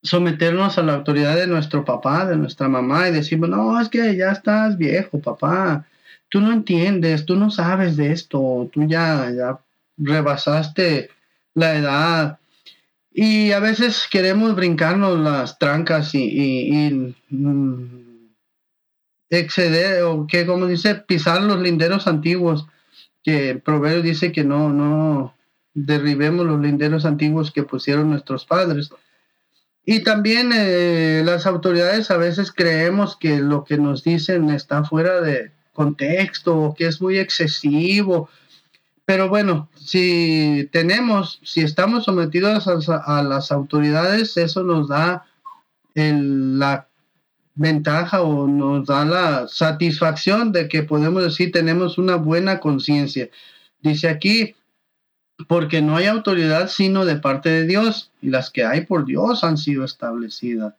someternos 0.04 0.78
a 0.78 0.82
la 0.82 0.94
autoridad 0.94 1.34
de 1.34 1.48
nuestro 1.48 1.84
papá, 1.84 2.24
de 2.26 2.36
nuestra 2.36 2.68
mamá, 2.68 3.08
y 3.08 3.12
decimos, 3.12 3.48
no, 3.48 3.80
es 3.80 3.88
que 3.88 4.16
ya 4.16 4.30
estás 4.30 4.78
viejo, 4.78 5.20
papá, 5.20 5.84
tú 6.28 6.40
no 6.40 6.52
entiendes, 6.52 7.26
tú 7.26 7.34
no 7.34 7.50
sabes 7.50 7.96
de 7.96 8.12
esto, 8.12 8.70
tú 8.72 8.86
ya, 8.86 9.32
ya 9.36 9.58
rebasaste 9.96 11.10
la 11.54 11.74
edad, 11.74 12.38
y 13.12 13.50
a 13.50 13.58
veces 13.58 14.06
queremos 14.08 14.54
brincarnos 14.54 15.18
las 15.18 15.58
trancas 15.58 16.14
y, 16.14 17.16
mm, 17.30 18.28
exceder, 19.28 20.04
o 20.04 20.28
que 20.28 20.46
como 20.46 20.66
dice, 20.66 20.94
pisar 20.94 21.42
los 21.42 21.60
linderos 21.60 22.06
antiguos, 22.06 22.64
que 23.24 23.56
proverbio 23.56 24.02
dice 24.02 24.30
que 24.30 24.44
no, 24.44 24.72
no 24.72 25.34
derribemos 25.74 26.46
los 26.46 26.60
linderos 26.60 27.04
antiguos 27.04 27.50
que 27.50 27.62
pusieron 27.62 28.10
nuestros 28.10 28.44
padres. 28.44 28.90
Y 29.84 30.04
también 30.04 30.50
eh, 30.54 31.22
las 31.24 31.46
autoridades 31.46 32.10
a 32.10 32.16
veces 32.16 32.52
creemos 32.52 33.16
que 33.16 33.38
lo 33.40 33.64
que 33.64 33.78
nos 33.78 34.04
dicen 34.04 34.50
está 34.50 34.84
fuera 34.84 35.20
de 35.20 35.50
contexto, 35.72 36.56
o 36.56 36.74
que 36.74 36.86
es 36.86 37.00
muy 37.00 37.18
excesivo, 37.18 38.28
pero 39.04 39.28
bueno, 39.28 39.68
si 39.76 40.68
tenemos, 40.72 41.40
si 41.42 41.60
estamos 41.60 42.04
sometidos 42.04 42.66
a, 42.88 43.22
las 43.22 43.50
autoridades, 43.50 44.36
eso 44.36 44.62
nos 44.62 44.88
da 44.88 45.26
la 45.94 46.88
ventaja 47.54 48.22
o 48.22 48.46
nos 48.46 48.86
da 48.86 49.04
la 49.04 49.48
satisfacción 49.48 50.52
de 50.52 50.68
que 50.68 50.84
podemos 50.84 51.22
decir 51.22 51.52
tenemos 51.52 51.98
una 51.98 52.16
buena 52.16 52.60
conciencia. 52.60 53.28
Dice 53.80 54.08
aquí, 54.08 54.54
porque 55.48 55.82
no 55.82 55.96
hay 55.96 56.06
autoridad 56.06 56.68
sino 56.68 57.04
de 57.04 57.16
parte 57.16 57.48
de 57.48 57.66
Dios, 57.66 58.10
y 58.20 58.30
las 58.30 58.50
que 58.50 58.64
hay 58.64 58.86
por 58.86 59.04
Dios 59.04 59.44
han 59.44 59.58
sido 59.58 59.84
establecidas. 59.84 60.74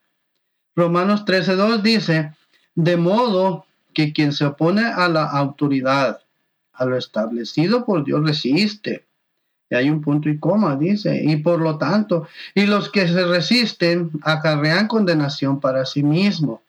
Romanos 0.75 1.25
13.2 1.25 1.82
dice, 1.82 2.34
de 2.75 2.98
modo 2.98 3.65
que 3.93 4.13
quien 4.13 4.34
se 4.34 4.46
opone 4.46 4.86
a 4.86 5.08
la 5.08 5.25
autoridad 5.25 6.20
a 6.74 6.86
lo 6.86 6.98
establecido 6.98 7.86
por 7.86 8.03
Dios 8.03 8.25
resiste. 8.25 9.05
Y 9.70 9.75
hay 9.75 9.89
un 9.89 10.01
punto 10.01 10.29
y 10.29 10.39
coma, 10.39 10.75
dice. 10.75 11.22
Y 11.24 11.38
por 11.38 11.62
lo 11.62 11.77
tanto, 11.77 12.27
y 12.53 12.65
los 12.65 12.89
que 12.89 13.08
se 13.08 13.24
resisten 13.25 14.12
acarrean 14.24 14.88
condenación 14.88 15.60
para 15.60 15.86
sí 15.86 16.03
mismo. 16.03 16.62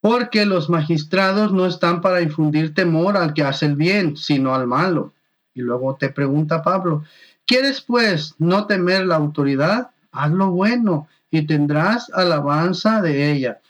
Porque 0.00 0.46
los 0.46 0.68
magistrados 0.68 1.52
no 1.52 1.66
están 1.66 2.00
para 2.00 2.22
infundir 2.22 2.74
temor 2.74 3.16
al 3.16 3.34
que 3.34 3.42
hace 3.42 3.66
el 3.66 3.76
bien, 3.76 4.16
sino 4.16 4.54
al 4.54 4.66
malo. 4.66 5.12
Y 5.54 5.60
luego 5.62 5.96
te 5.96 6.08
pregunta 6.08 6.62
Pablo, 6.62 7.04
¿quieres 7.46 7.80
pues 7.80 8.34
no 8.38 8.66
temer 8.66 9.06
la 9.06 9.16
autoridad? 9.16 9.90
Haz 10.10 10.30
lo 10.30 10.50
bueno 10.50 11.08
y 11.30 11.46
tendrás 11.46 12.10
alabanza 12.12 13.00
de 13.02 13.32
ella. 13.32 13.60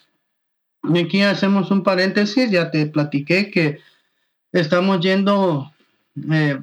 Y 0.85 0.99
aquí 0.99 1.23
hacemos 1.23 1.71
un 1.71 1.83
paréntesis, 1.83 2.51
ya 2.51 2.71
te 2.71 2.87
platiqué 2.87 3.51
que 3.51 3.79
estamos 4.53 5.01
yendo 5.01 5.73
eh, 6.31 6.59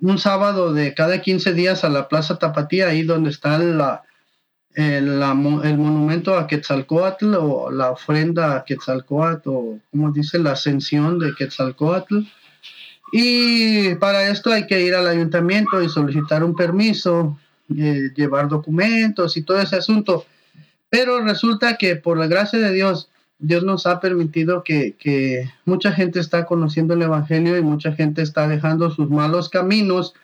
un 0.00 0.18
sábado 0.18 0.72
de 0.72 0.94
cada 0.94 1.20
15 1.22 1.54
días 1.54 1.82
a 1.82 1.88
la 1.88 2.08
Plaza 2.08 2.38
Tapatía, 2.38 2.88
ahí 2.88 3.02
donde 3.02 3.30
está 3.30 3.58
la, 3.58 4.02
el, 4.74 5.06
monumento 5.34 6.36
a 6.36 6.46
Quetzalcoatl 6.46 7.34
o 7.36 7.70
la 7.70 7.90
ofrenda 7.90 8.56
a 8.56 8.64
Quetzalcoatl 8.64 9.48
o 9.48 9.78
como 9.90 10.12
dice 10.12 10.38
la 10.38 10.52
ascensión 10.52 11.18
de 11.18 11.34
Quetzalcoatl. 11.34 12.18
Y 13.12 13.94
para 13.96 14.28
esto 14.28 14.50
hay 14.50 14.66
que 14.66 14.82
ir 14.82 14.94
al 14.94 15.06
ayuntamiento 15.06 15.82
y 15.82 15.88
solicitar 15.88 16.42
un 16.42 16.56
permiso, 16.56 17.38
eh, 17.76 18.10
llevar 18.14 18.48
documentos 18.48 19.36
y 19.36 19.42
todo 19.42 19.60
ese 19.60 19.76
asunto. 19.76 20.26
Pero 20.90 21.20
resulta 21.20 21.76
que 21.76 21.96
por 21.96 22.18
la 22.18 22.26
gracia 22.26 22.58
de 22.58 22.72
Dios, 22.72 23.08
Dios 23.38 23.64
nos 23.64 23.86
ha 23.86 24.00
permitido 24.00 24.62
que, 24.62 25.50
mucha 25.64 25.92
gente 25.92 26.20
está 26.20 26.46
conociendo 26.46 26.94
el 26.94 27.02
Evangelio 27.02 27.58
y 27.58 27.62
mucha 27.62 27.92
gente 27.92 28.22
está 28.22 28.48
dejando 28.48 28.90
sus 28.90 29.10
malos 29.10 29.48
caminos. 29.48 30.14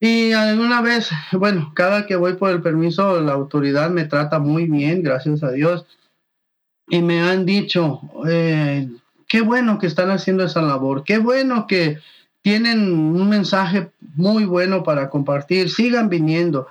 Y 0.00 0.32
alguna 0.32 0.80
vez, 0.80 1.10
bueno, 1.32 1.72
cada 1.74 2.06
que 2.06 2.16
voy 2.16 2.34
por 2.34 2.50
el 2.50 2.62
permiso, 2.62 3.20
la 3.20 3.32
autoridad 3.32 3.90
me 3.90 4.06
trata 4.06 4.38
muy 4.38 4.66
bien, 4.66 5.02
gracias 5.02 5.42
a 5.42 5.50
Dios. 5.52 5.86
Y 6.88 7.02
me 7.02 7.20
han 7.20 7.44
dicho, 7.44 8.00
eh, 8.28 8.88
qué 9.30 9.42
bueno 9.42 9.78
que 9.78 9.86
están 9.86 10.10
haciendo 10.10 10.44
esa 10.44 10.60
labor, 10.60 11.04
qué 11.04 11.18
bueno 11.18 11.68
que 11.68 11.98
tienen 12.42 12.92
un 12.92 13.28
mensaje 13.28 13.92
muy 14.00 14.44
bueno 14.44 14.82
para 14.82 15.08
compartir, 15.08 15.70
sigan 15.70 16.08
viniendo. 16.08 16.66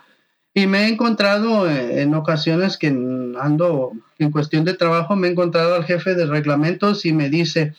Y 0.54 0.68
me 0.68 0.82
he 0.84 0.90
encontrado 0.90 1.70
eh, 1.70 2.02
en 2.02 2.14
ocasiones 2.14 2.78
que 2.78 2.88
ando 2.88 3.94
en 4.18 4.32
cuestión 4.32 4.66
de 4.66 4.74
trabajo, 4.74 5.16
me 5.16 5.30
he 5.30 5.32
encontrado 5.32 5.74
al 5.74 5.86
jefe 5.86 6.16
de 6.16 6.26
reglamentos 6.26 7.06
y 7.06 7.14
me 7.14 7.30
dice, 7.30 7.76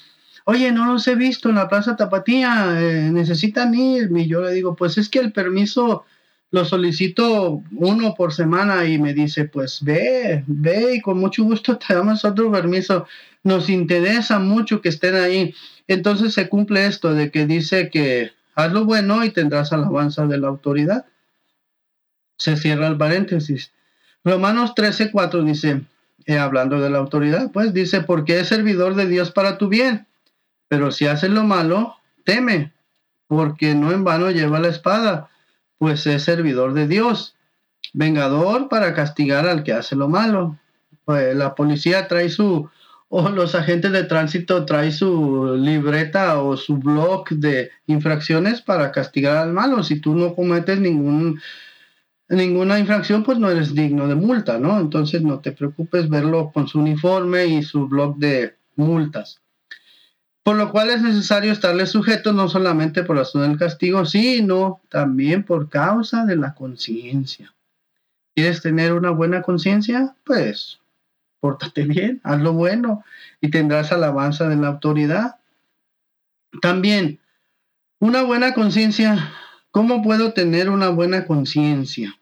oye, 0.46 0.72
no 0.72 0.90
los 0.90 1.06
he 1.08 1.14
visto 1.14 1.50
en 1.50 1.56
la 1.56 1.68
Plaza 1.68 1.96
Tapatía, 1.96 2.80
eh, 2.80 3.10
necesitan 3.12 3.74
ir. 3.74 4.08
Y 4.16 4.28
yo 4.28 4.40
le 4.40 4.52
digo, 4.52 4.76
pues 4.76 4.96
es 4.96 5.10
que 5.10 5.18
el 5.18 5.32
permiso 5.32 6.04
lo 6.50 6.64
solicito 6.64 7.62
uno 7.72 8.14
por 8.14 8.32
semana 8.32 8.84
y 8.86 8.98
me 8.98 9.14
dice, 9.14 9.44
pues 9.44 9.82
ve, 9.82 10.44
ve 10.46 10.96
y 10.96 11.00
con 11.00 11.18
mucho 11.18 11.44
gusto 11.44 11.78
te 11.78 11.94
damos 11.94 12.24
otro 12.24 12.50
permiso. 12.50 13.06
Nos 13.42 13.70
interesa 13.70 14.38
mucho 14.38 14.80
que 14.80 14.88
estén 14.88 15.14
ahí. 15.14 15.54
Entonces 15.86 16.34
se 16.34 16.48
cumple 16.48 16.86
esto 16.86 17.14
de 17.14 17.30
que 17.30 17.46
dice 17.46 17.90
que 17.90 18.32
haz 18.54 18.72
lo 18.72 18.84
bueno 18.84 19.24
y 19.24 19.30
tendrás 19.30 19.72
alabanza 19.72 20.26
de 20.26 20.38
la 20.38 20.48
autoridad 20.48 21.06
se 22.40 22.56
cierra 22.56 22.88
el 22.88 22.96
paréntesis. 22.96 23.70
Romanos 24.24 24.74
13:4 24.74 25.44
dice, 25.44 25.82
eh, 26.26 26.38
hablando 26.38 26.80
de 26.80 26.90
la 26.90 26.98
autoridad, 26.98 27.52
pues 27.52 27.72
dice, 27.72 28.00
porque 28.00 28.40
es 28.40 28.48
servidor 28.48 28.94
de 28.94 29.06
Dios 29.06 29.30
para 29.30 29.58
tu 29.58 29.68
bien, 29.68 30.06
pero 30.68 30.90
si 30.90 31.06
haces 31.06 31.30
lo 31.30 31.44
malo, 31.44 31.96
teme, 32.24 32.72
porque 33.26 33.74
no 33.74 33.92
en 33.92 34.04
vano 34.04 34.30
lleva 34.30 34.58
la 34.58 34.68
espada, 34.68 35.28
pues 35.80 36.06
es 36.06 36.24
servidor 36.24 36.74
de 36.74 36.86
Dios, 36.86 37.36
vengador 37.94 38.68
para 38.68 38.92
castigar 38.92 39.48
al 39.48 39.62
que 39.62 39.72
hace 39.72 39.96
lo 39.96 40.10
malo. 40.10 40.58
Pues 41.06 41.34
la 41.34 41.54
policía 41.54 42.06
trae 42.06 42.28
su, 42.28 42.68
o 43.08 43.30
los 43.30 43.54
agentes 43.54 43.90
de 43.90 44.04
tránsito 44.04 44.66
trae 44.66 44.92
su 44.92 45.56
libreta 45.56 46.42
o 46.42 46.58
su 46.58 46.76
blog 46.76 47.30
de 47.30 47.70
infracciones 47.86 48.60
para 48.60 48.92
castigar 48.92 49.38
al 49.38 49.54
malo. 49.54 49.82
Si 49.82 49.98
tú 49.98 50.14
no 50.14 50.34
cometes 50.34 50.78
ningún 50.78 51.40
ninguna 52.28 52.78
infracción, 52.78 53.24
pues 53.24 53.38
no 53.38 53.50
eres 53.50 53.74
digno 53.74 54.06
de 54.06 54.16
multa, 54.16 54.58
¿no? 54.58 54.78
Entonces 54.78 55.22
no 55.22 55.40
te 55.40 55.52
preocupes 55.52 56.10
verlo 56.10 56.50
con 56.52 56.68
su 56.68 56.78
uniforme 56.78 57.46
y 57.46 57.62
su 57.62 57.88
blog 57.88 58.18
de 58.18 58.54
multas. 58.76 59.39
Por 60.42 60.56
lo 60.56 60.70
cual 60.70 60.90
es 60.90 61.02
necesario 61.02 61.52
estarle 61.52 61.86
sujeto 61.86 62.32
no 62.32 62.48
solamente 62.48 63.02
por 63.02 63.16
razón 63.16 63.42
del 63.42 63.58
castigo, 63.58 64.06
sino 64.06 64.80
también 64.88 65.44
por 65.44 65.68
causa 65.68 66.24
de 66.24 66.36
la 66.36 66.54
conciencia. 66.54 67.54
¿Quieres 68.34 68.62
tener 68.62 68.92
una 68.92 69.10
buena 69.10 69.42
conciencia? 69.42 70.14
Pues 70.24 70.80
pórtate 71.40 71.84
bien, 71.84 72.20
haz 72.22 72.40
lo 72.40 72.52
bueno 72.52 73.04
y 73.40 73.50
tendrás 73.50 73.92
alabanza 73.92 74.48
de 74.48 74.56
la 74.56 74.68
autoridad. 74.68 75.36
También, 76.60 77.20
una 77.98 78.22
buena 78.22 78.54
conciencia, 78.54 79.32
¿cómo 79.70 80.02
puedo 80.02 80.32
tener 80.32 80.68
una 80.70 80.88
buena 80.90 81.26
conciencia? 81.26 82.18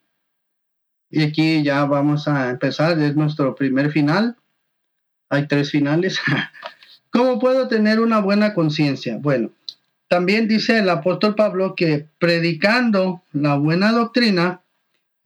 Y 1.11 1.23
aquí 1.23 1.63
ya 1.63 1.85
vamos 1.85 2.29
a 2.29 2.51
empezar, 2.51 2.99
es 2.99 3.17
nuestro 3.17 3.55
primer 3.55 3.91
final. 3.91 4.37
Hay 5.31 5.47
tres 5.47 5.71
finales. 5.71 6.21
¿Cómo 7.11 7.39
puedo 7.39 7.69
tener 7.69 8.01
una 8.01 8.21
buena 8.21 8.55
conciencia? 8.55 9.19
Bueno, 9.19 9.51
también 10.09 10.49
dice 10.49 10.79
el 10.79 10.89
apóstol 10.89 11.35
Pablo 11.35 11.75
que 11.75 12.07
predicando 12.19 13.23
la 13.33 13.57
buena 13.57 13.93
doctrina, 13.93 14.63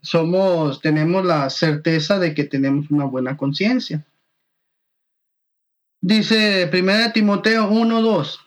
somos, 0.03 0.81
tenemos 0.81 1.25
la 1.25 1.49
certeza 1.49 2.19
de 2.19 2.35
que 2.35 2.45
tenemos 2.45 2.91
una 2.91 3.05
buena 3.05 3.37
conciencia. 3.37 4.05
Dice 6.01 6.69
1 6.73 7.13
Timoteo 7.13 7.71
1.2. 7.71 8.39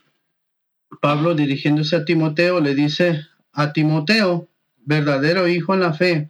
Pablo 1.01 1.33
dirigiéndose 1.33 1.95
a 1.95 2.03
Timoteo 2.03 2.59
le 2.59 2.75
dice 2.75 3.21
a 3.53 3.71
Timoteo, 3.71 4.49
verdadero 4.77 5.47
hijo 5.47 5.73
en 5.73 5.79
la 5.79 5.93
fe, 5.93 6.29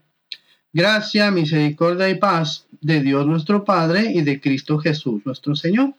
gracia, 0.72 1.32
misericordia 1.32 2.10
y 2.10 2.15
paz 2.15 2.68
de 2.82 3.02
Dios 3.02 3.26
nuestro 3.26 3.63
Padre 3.63 4.12
y 4.13 4.22
de 4.22 4.39
Cristo 4.39 4.78
Jesús 4.78 5.26
nuestro 5.26 5.56
Señor. 5.56 5.96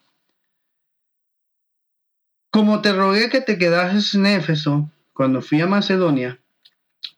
Como 2.57 2.81
te 2.81 2.95
rogué 2.95 3.29
que 3.29 3.43
te 3.43 3.59
quedases 3.59 4.15
en 4.15 4.25
Éfeso 4.25 4.91
cuando 5.13 5.43
fui 5.43 5.61
a 5.61 5.67
Macedonia, 5.67 6.41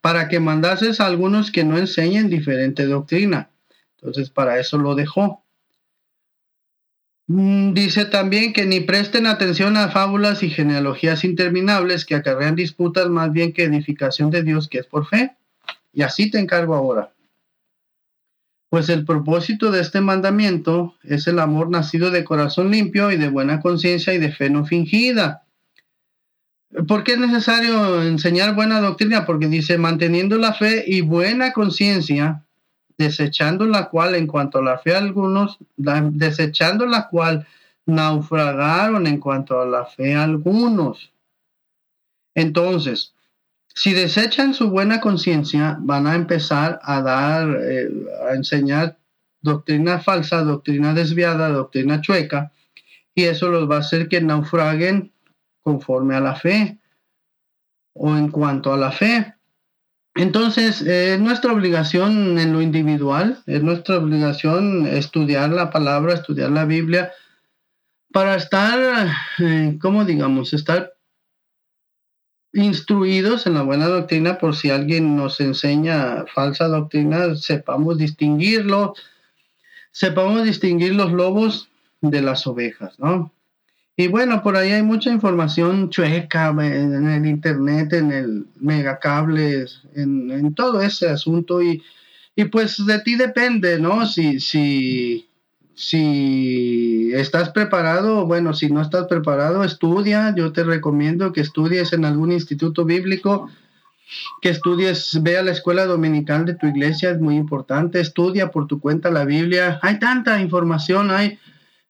para 0.01 0.27
que 0.27 0.41
mandases 0.41 0.99
a 0.99 1.05
algunos 1.05 1.49
que 1.49 1.63
no 1.63 1.77
enseñen 1.77 2.29
diferente 2.29 2.85
doctrina. 2.85 3.49
Entonces, 3.95 4.29
para 4.29 4.59
eso 4.59 4.77
lo 4.77 4.95
dejó. 4.95 5.41
Mm, 7.27 7.71
dice 7.71 8.03
también 8.03 8.51
que 8.51 8.65
ni 8.65 8.81
presten 8.81 9.27
atención 9.27 9.77
a 9.77 9.87
fábulas 9.87 10.43
y 10.43 10.49
genealogías 10.49 11.23
interminables 11.23 12.03
que 12.03 12.15
acarrean 12.15 12.55
disputas 12.55 13.07
más 13.07 13.31
bien 13.31 13.53
que 13.53 13.63
edificación 13.63 14.31
de 14.31 14.43
Dios 14.43 14.67
que 14.67 14.79
es 14.79 14.87
por 14.87 15.07
fe. 15.07 15.37
Y 15.93 16.01
así 16.01 16.29
te 16.29 16.39
encargo 16.39 16.75
ahora. 16.75 17.13
Pues 18.69 18.89
el 18.89 19.03
propósito 19.03 19.71
de 19.71 19.81
este 19.81 19.99
mandamiento 19.99 20.93
es 21.03 21.27
el 21.27 21.39
amor 21.39 21.69
nacido 21.69 22.11
de 22.11 22.23
corazón 22.23 22.69
limpio 22.69 23.11
y 23.11 23.17
de 23.17 23.29
buena 23.29 23.61
conciencia 23.61 24.13
y 24.13 24.19
de 24.19 24.31
fe 24.31 24.49
no 24.49 24.65
fingida. 24.65 25.43
¿Por 26.87 27.03
qué 27.03 27.13
es 27.13 27.19
necesario 27.19 28.03
enseñar 28.03 28.53
buena 28.53 28.79
doctrina? 28.79 29.25
Porque 29.25 29.47
dice, 29.47 29.79
manteniendo 29.79 30.37
la 30.37 30.53
fe 30.53 30.83
y 30.85 31.01
buena 31.01 31.51
conciencia, 31.51 32.45
desechando 32.95 33.65
la 33.65 33.89
cual 33.89 34.13
en 34.13 34.27
cuanto 34.27 34.59
a 34.59 34.63
la 34.63 34.77
fe 34.77 34.95
algunos, 34.95 35.57
desechando 35.75 36.85
la 36.85 37.07
cual 37.07 37.47
naufragaron 37.87 39.07
en 39.07 39.19
cuanto 39.19 39.59
a 39.59 39.65
la 39.65 39.85
fe 39.85 40.13
algunos. 40.13 41.11
Entonces, 42.35 43.15
si 43.73 43.93
desechan 43.93 44.53
su 44.53 44.69
buena 44.69 44.99
conciencia, 44.99 45.77
van 45.79 46.07
a 46.07 46.15
empezar 46.15 46.79
a 46.83 47.01
dar, 47.01 47.49
eh, 47.61 47.89
a 48.29 48.33
enseñar 48.33 48.97
doctrina 49.41 49.99
falsa, 49.99 50.43
doctrina 50.43 50.93
desviada, 50.93 51.49
doctrina 51.49 52.01
chueca, 52.01 52.51
y 53.15 53.23
eso 53.23 53.49
los 53.49 53.69
va 53.69 53.77
a 53.77 53.79
hacer 53.79 54.07
que 54.07 54.21
naufraguen 54.21 55.11
conforme 55.61 56.15
a 56.15 56.19
la 56.19 56.35
fe 56.35 56.79
o 57.93 58.15
en 58.15 58.29
cuanto 58.29 58.73
a 58.73 58.77
la 58.77 58.91
fe. 58.91 59.33
Entonces, 60.15 60.81
es 60.81 61.19
nuestra 61.19 61.53
obligación 61.53 62.39
en 62.39 62.51
lo 62.51 62.61
individual, 62.61 63.41
es 63.45 63.63
nuestra 63.63 63.97
obligación 63.97 64.87
estudiar 64.87 65.51
la 65.51 65.69
palabra, 65.69 66.13
estudiar 66.13 66.51
la 66.51 66.65
Biblia, 66.65 67.11
para 68.11 68.35
estar, 68.35 69.07
eh, 69.39 69.77
¿cómo 69.79 70.03
digamos? 70.03 70.53
Estar 70.53 70.93
instruidos 72.53 73.45
en 73.47 73.53
la 73.53 73.61
buena 73.61 73.87
doctrina 73.87 74.37
por 74.37 74.55
si 74.55 74.69
alguien 74.69 75.15
nos 75.15 75.39
enseña 75.39 76.25
falsa 76.33 76.67
doctrina, 76.67 77.35
sepamos 77.35 77.97
distinguirlo, 77.97 78.93
sepamos 79.91 80.43
distinguir 80.43 80.95
los 80.95 81.11
lobos 81.11 81.69
de 82.01 82.21
las 82.21 82.47
ovejas, 82.47 82.97
¿no? 82.99 83.31
Y 83.99 84.07
bueno, 84.07 84.41
por 84.41 84.55
ahí 84.55 84.71
hay 84.71 84.81
mucha 84.81 85.11
información 85.11 85.89
chueca 85.89 86.49
en 86.51 87.09
el 87.09 87.25
internet, 87.25 87.91
en 87.91 88.11
el 88.13 88.47
megacables, 88.55 89.81
en, 89.93 90.31
en 90.31 90.55
todo 90.55 90.81
ese 90.81 91.09
asunto. 91.09 91.61
Y, 91.61 91.83
y 92.33 92.45
pues 92.45 92.85
de 92.85 92.99
ti 92.99 93.15
depende, 93.15 93.77
¿no? 93.77 94.05
Si, 94.05 94.39
si, 94.39 95.28
si 95.79 97.09
estás 97.13 97.51
preparado, 97.51 98.25
bueno, 98.25 98.53
si 98.53 98.67
no 98.67 98.81
estás 98.81 99.07
preparado, 99.07 99.63
estudia. 99.63 100.35
Yo 100.35 100.51
te 100.51 100.65
recomiendo 100.65 101.31
que 101.31 101.39
estudies 101.39 101.93
en 101.93 102.03
algún 102.03 102.33
instituto 102.33 102.83
bíblico, 102.83 103.49
que 104.41 104.49
estudies, 104.49 105.17
ve 105.23 105.37
a 105.37 105.41
la 105.41 105.51
escuela 105.51 105.85
dominical 105.85 106.43
de 106.43 106.55
tu 106.55 106.67
iglesia, 106.67 107.11
es 107.11 107.21
muy 107.21 107.37
importante. 107.37 108.01
Estudia 108.01 108.51
por 108.51 108.67
tu 108.67 108.81
cuenta 108.81 109.09
la 109.09 109.23
Biblia. 109.23 109.79
Hay 109.81 109.99
tanta 109.99 110.41
información, 110.41 111.11
hay 111.11 111.39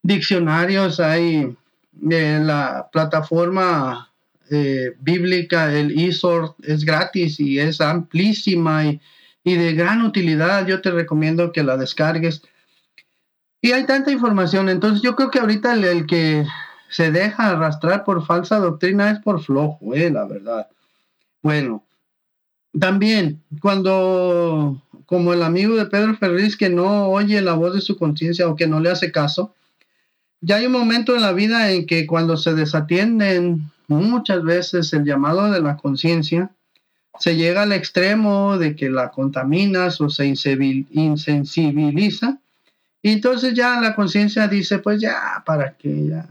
diccionarios, 0.04 1.00
hay 1.00 1.58
la 2.00 2.90
plataforma 2.92 4.12
eh, 4.52 4.92
bíblica, 5.00 5.74
el 5.74 6.00
eSort, 6.00 6.64
es 6.64 6.86
gratis 6.86 7.40
y 7.40 7.58
es 7.58 7.82
amplísima 7.82 8.86
y, 8.86 9.02
de 9.44 9.74
gran 9.74 10.04
utilidad. 10.04 10.68
Yo 10.68 10.80
te 10.80 10.92
recomiendo 10.92 11.52
que 11.52 11.64
la 11.64 11.76
descargues. 11.76 12.44
Y 13.62 13.72
hay 13.72 13.86
tanta 13.86 14.12
información, 14.12 14.70
entonces 14.70 15.02
yo 15.02 15.16
creo 15.16 15.32
que 15.32 15.40
ahorita 15.40 15.74
el, 15.74 16.06
que 16.06 16.46
se 16.90 17.12
deja 17.12 17.50
arrastrar 17.50 18.06
por 18.06 18.26
falsa 18.26 18.58
doctrina 18.58 19.12
es 19.12 19.20
por 19.20 19.44
flojo, 19.44 19.94
eh, 19.94 20.10
la 20.10 20.26
verdad. 20.26 20.68
Bueno, 21.42 21.84
también 22.78 23.42
cuando, 23.62 24.82
como 25.06 25.34
el 25.34 25.44
amigo 25.44 25.76
de 25.76 25.88
Pedro 25.88 26.16
Ferriz 26.16 26.56
que 26.56 26.70
no 26.70 27.10
oye 27.10 27.42
la 27.42 27.54
voz 27.54 27.74
de 27.74 27.82
su 27.82 27.98
conciencia 27.98 28.48
o 28.48 28.56
que 28.56 28.68
no 28.68 28.80
le 28.80 28.92
hace 28.92 29.12
caso, 29.12 29.54
ya 30.42 30.58
hay 30.58 30.68
un 30.68 30.72
momento 30.72 31.16
en 31.16 31.22
la 31.22 31.34
vida 31.34 31.72
en 31.72 31.86
que 31.86 32.08
cuando 32.08 32.38
se 32.38 32.54
desatienden 32.54 33.72
muchas 33.88 34.42
veces 34.44 34.94
el 34.94 35.04
llamado 35.04 35.52
de 35.52 35.62
la 35.62 35.76
conciencia, 35.76 36.52
se 37.20 37.36
llega 37.36 37.64
al 37.64 37.74
extremo 37.74 38.58
de 38.58 38.74
que 38.76 38.90
la 38.90 39.12
contaminas 39.12 40.00
o 40.00 40.10
se 40.10 40.28
insensibiliza. 40.28 42.40
Y 43.02 43.12
entonces 43.12 43.54
ya 43.54 43.80
la 43.80 43.96
conciencia 43.96 44.48
dice, 44.48 44.80
pues 44.80 45.00
ya, 45.02 45.44
¿para 45.46 45.76
qué? 45.78 46.08
Ya, 46.08 46.28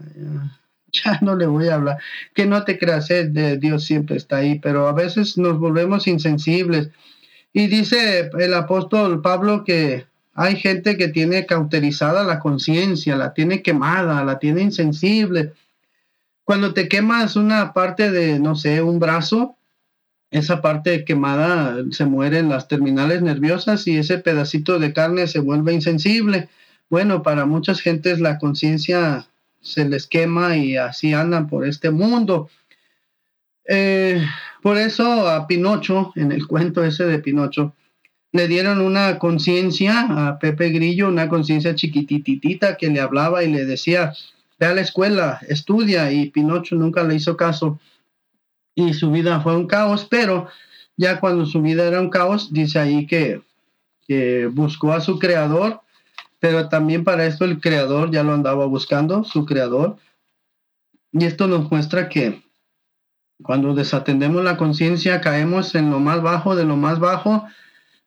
ya, 0.91 1.19
no 1.21 1.35
le 1.35 1.47
voy 1.47 1.67
a 1.67 1.75
hablar. 1.75 1.97
Que 2.33 2.45
no 2.45 2.63
te 2.63 2.77
creas, 2.77 3.09
eh, 3.09 3.25
de 3.25 3.57
Dios 3.57 3.85
siempre 3.85 4.17
está 4.17 4.37
ahí, 4.37 4.59
pero 4.59 4.87
a 4.87 4.93
veces 4.93 5.37
nos 5.37 5.59
volvemos 5.59 6.07
insensibles. 6.07 6.89
Y 7.51 7.67
dice 7.67 8.29
el 8.37 8.53
apóstol 8.53 9.21
Pablo 9.21 9.63
que 9.63 10.05
hay 10.35 10.55
gente 10.55 10.95
que 10.95 11.07
tiene 11.09 11.45
cauterizada 11.45 12.23
la 12.23 12.39
conciencia, 12.39 13.17
la 13.17 13.33
tiene 13.33 13.61
quemada, 13.61 14.23
la 14.23 14.39
tiene 14.39 14.61
insensible. 14.61 15.53
Cuando 16.43 16.73
te 16.73 16.87
quemas 16.87 17.35
una 17.35 17.73
parte 17.73 18.11
de, 18.11 18.39
no 18.39 18.55
sé, 18.55 18.81
un 18.81 18.99
brazo, 18.99 19.57
esa 20.31 20.61
parte 20.61 21.05
quemada 21.05 21.83
se 21.91 22.05
muere 22.05 22.39
en 22.39 22.49
las 22.49 22.67
terminales 22.67 23.21
nerviosas 23.21 23.87
y 23.87 23.97
ese 23.97 24.19
pedacito 24.19 24.77
de 24.77 24.93
carne 24.93 25.27
se 25.27 25.39
vuelve 25.39 25.73
insensible. 25.73 26.49
Bueno, 26.89 27.23
para 27.23 27.45
muchas 27.45 27.81
gentes 27.81 28.19
la 28.19 28.37
conciencia 28.37 29.27
se 29.61 29.87
les 29.87 30.07
quema 30.07 30.57
y 30.57 30.77
así 30.77 31.13
andan 31.13 31.47
por 31.47 31.65
este 31.65 31.89
mundo. 31.91 32.49
Eh, 33.67 34.23
por 34.61 34.77
eso 34.77 35.29
a 35.29 35.47
Pinocho, 35.47 36.11
en 36.15 36.31
el 36.31 36.47
cuento 36.47 36.83
ese 36.83 37.05
de 37.05 37.19
Pinocho, 37.19 37.75
le 38.31 38.47
dieron 38.47 38.81
una 38.81 39.17
conciencia 39.17 40.27
a 40.27 40.37
Pepe 40.37 40.69
Grillo, 40.69 41.07
una 41.07 41.29
conciencia 41.29 41.73
chiquititita 41.73 42.77
que 42.77 42.89
le 42.89 42.99
hablaba 42.99 43.43
y 43.43 43.51
le 43.51 43.65
decía, 43.65 44.13
ve 44.59 44.67
a 44.67 44.73
la 44.73 44.81
escuela, 44.81 45.39
estudia, 45.47 46.11
y 46.11 46.29
Pinocho 46.29 46.75
nunca 46.75 47.03
le 47.03 47.15
hizo 47.15 47.35
caso 47.35 47.79
y 48.75 48.93
su 48.93 49.11
vida 49.11 49.41
fue 49.41 49.55
un 49.55 49.67
caos, 49.67 50.05
pero 50.09 50.47
ya 50.97 51.19
cuando 51.19 51.45
su 51.45 51.61
vida 51.61 51.85
era 51.85 52.01
un 52.01 52.09
caos, 52.09 52.51
dice 52.51 52.79
ahí 52.79 53.07
que, 53.07 53.41
que 54.07 54.47
buscó 54.47 54.93
a 54.93 55.01
su 55.01 55.19
creador, 55.19 55.81
pero 56.39 56.69
también 56.69 57.03
para 57.03 57.25
esto 57.25 57.45
el 57.45 57.59
creador 57.59 58.11
ya 58.11 58.23
lo 58.23 58.33
andaba 58.33 58.65
buscando, 58.65 59.23
su 59.23 59.45
creador, 59.45 59.97
y 61.11 61.25
esto 61.25 61.47
nos 61.47 61.69
muestra 61.71 62.09
que 62.09 62.43
cuando 63.41 63.73
desatendemos 63.73 64.43
la 64.43 64.57
conciencia 64.57 65.21
caemos 65.21 65.73
en 65.75 65.89
lo 65.89 65.99
más 65.99 66.21
bajo 66.21 66.55
de 66.55 66.65
lo 66.65 66.75
más 66.75 66.99
bajo, 66.99 67.45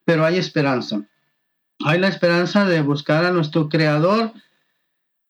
pero 0.05 0.25
hay 0.25 0.37
esperanza. 0.37 1.01
Hay 1.83 1.99
la 1.99 2.07
esperanza 2.07 2.65
de 2.65 2.81
buscar 2.81 3.25
a 3.25 3.31
nuestro 3.31 3.67
creador 3.67 4.31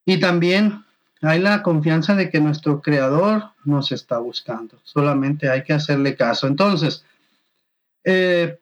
y 0.05 0.19
también 0.19 0.82
hay 1.23 1.39
la 1.39 1.63
confianza 1.63 2.15
de 2.15 2.29
que 2.29 2.41
nuestro 2.41 2.81
creador 2.81 3.43
nos 3.63 3.91
está 3.91 4.17
buscando. 4.17 4.79
Solamente 4.83 5.49
hay 5.49 5.63
que 5.63 5.73
hacerle 5.73 6.15
caso. 6.15 6.47
Entonces, 6.47 7.05
eh, 8.03 8.59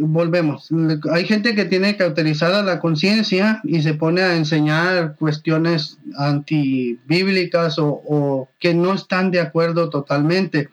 volvemos. 0.00 0.68
Hay 1.10 1.24
gente 1.24 1.54
que 1.54 1.64
tiene 1.64 1.96
cauterizada 1.96 2.62
la 2.62 2.78
conciencia 2.78 3.60
y 3.64 3.82
se 3.82 3.94
pone 3.94 4.22
a 4.22 4.36
enseñar 4.36 5.16
cuestiones 5.16 5.98
antibíblicas 6.16 7.78
o, 7.78 7.88
o 7.88 8.48
que 8.60 8.74
no 8.74 8.94
están 8.94 9.30
de 9.32 9.40
acuerdo 9.40 9.90
totalmente. 9.90 10.68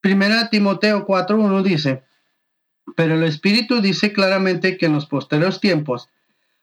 Primera 0.00 0.50
Timoteo 0.50 1.06
4.1 1.06 1.62
dice, 1.62 2.02
pero 2.96 3.14
el 3.14 3.22
Espíritu 3.22 3.80
dice 3.80 4.12
claramente 4.12 4.76
que 4.76 4.86
en 4.86 4.94
los 4.94 5.06
posteriores 5.06 5.60
tiempos 5.60 6.08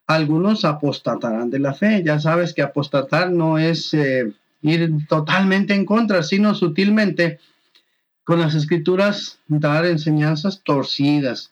algunos 0.10 0.66
apostatarán 0.66 1.52
de 1.52 1.60
la 1.60 1.76
fe. 1.76 2.02
Ya 2.04 2.20
sabes 2.20 2.54
que 2.56 2.64
apostatar 2.64 3.32
no 3.32 3.60
es 3.60 3.94
eh, 3.94 4.34
ir 4.64 5.08
totalmente 5.08 5.76
en 5.76 5.86
contra, 5.86 6.24
sino 6.24 6.56
sutilmente 6.56 7.40
con 8.24 8.40
las 8.40 8.56
escrituras 8.56 9.38
dar 9.48 9.86
enseñanzas 9.86 10.62
torcidas. 10.64 11.52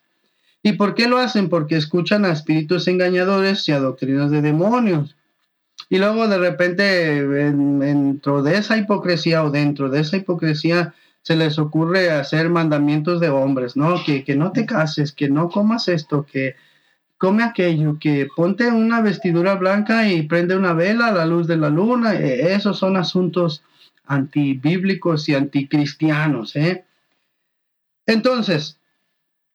¿Y 0.63 0.73
por 0.73 0.95
qué 0.95 1.07
lo 1.07 1.19
hacen? 1.19 1.49
Porque 1.49 1.77
escuchan 1.77 2.25
a 2.25 2.31
espíritus 2.31 2.87
engañadores 2.87 3.69
y 3.69 3.73
a 3.73 3.79
doctrinas 3.79 4.31
de 4.31 4.41
demonios. 4.41 5.15
Y 5.87 5.99
luego 5.99 6.27
de 6.27 6.39
repente 6.39 7.27
dentro 7.27 8.41
de 8.41 8.57
esa 8.57 8.75
hipocresía 8.75 9.43
o 9.43 9.51
dentro 9.51 9.89
de 9.89 9.99
esa 9.99 10.17
hipocresía 10.17 10.95
se 11.21 11.35
les 11.35 11.59
ocurre 11.59 12.09
hacer 12.09 12.49
mandamientos 12.49 13.19
de 13.19 13.29
hombres, 13.29 13.77
¿no? 13.77 14.03
Que, 14.03 14.23
que 14.23 14.35
no 14.35 14.51
te 14.51 14.65
cases, 14.65 15.11
que 15.11 15.29
no 15.29 15.49
comas 15.49 15.87
esto, 15.89 16.25
que 16.25 16.55
come 17.17 17.43
aquello, 17.43 17.97
que 17.99 18.27
ponte 18.35 18.67
una 18.67 19.01
vestidura 19.01 19.55
blanca 19.55 20.09
y 20.09 20.23
prende 20.23 20.55
una 20.55 20.73
vela 20.73 21.07
a 21.07 21.11
la 21.11 21.25
luz 21.25 21.47
de 21.47 21.57
la 21.57 21.69
luna. 21.69 22.15
E, 22.15 22.53
esos 22.53 22.77
son 22.77 22.97
asuntos 22.97 23.63
antibíblicos 24.05 25.27
y 25.29 25.35
anticristianos, 25.35 26.55
¿eh? 26.55 26.85
Entonces, 28.05 28.79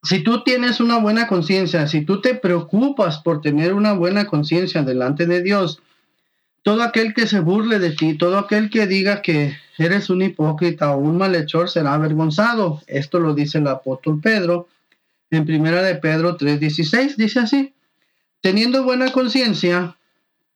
si 0.03 0.23
tú 0.23 0.43
tienes 0.43 0.81
una 0.81 0.99
buena 0.99 1.27
conciencia, 1.27 1.87
si 1.87 2.03
tú 2.05 2.21
te 2.21 2.35
preocupas 2.35 3.19
por 3.19 3.41
tener 3.41 3.73
una 3.73 3.93
buena 3.93 4.27
conciencia 4.27 4.83
delante 4.83 5.27
de 5.27 5.43
Dios, 5.43 5.81
todo 6.63 6.83
aquel 6.83 7.15
que 7.15 7.27
se 7.27 7.41
burle 7.41 7.79
de 7.79 7.91
ti, 7.91 8.19
todo 8.19 8.39
aquel 8.39 8.69
que 8.71 8.87
diga 8.87 9.23
que 9.23 9.57
eres 9.79 10.11
un 10.11 10.23
hipócrita 10.23 10.95
o 10.95 10.99
un 10.99 11.19
malhechor 11.19 11.71
será 11.71 11.95
avergonzado. 11.95 12.83
Esto 12.87 13.21
lo 13.21 13.35
dice 13.35 13.59
el 13.59 13.69
apóstol 13.69 14.21
Pedro 14.21 14.69
en 15.37 15.47
primera 15.47 15.83
de 15.83 15.97
Pedro 15.97 16.37
3:16, 16.37 17.17
dice 17.17 17.41
así, 17.41 17.75
teniendo 18.41 18.85
buena 18.85 19.11
conciencia 19.13 19.97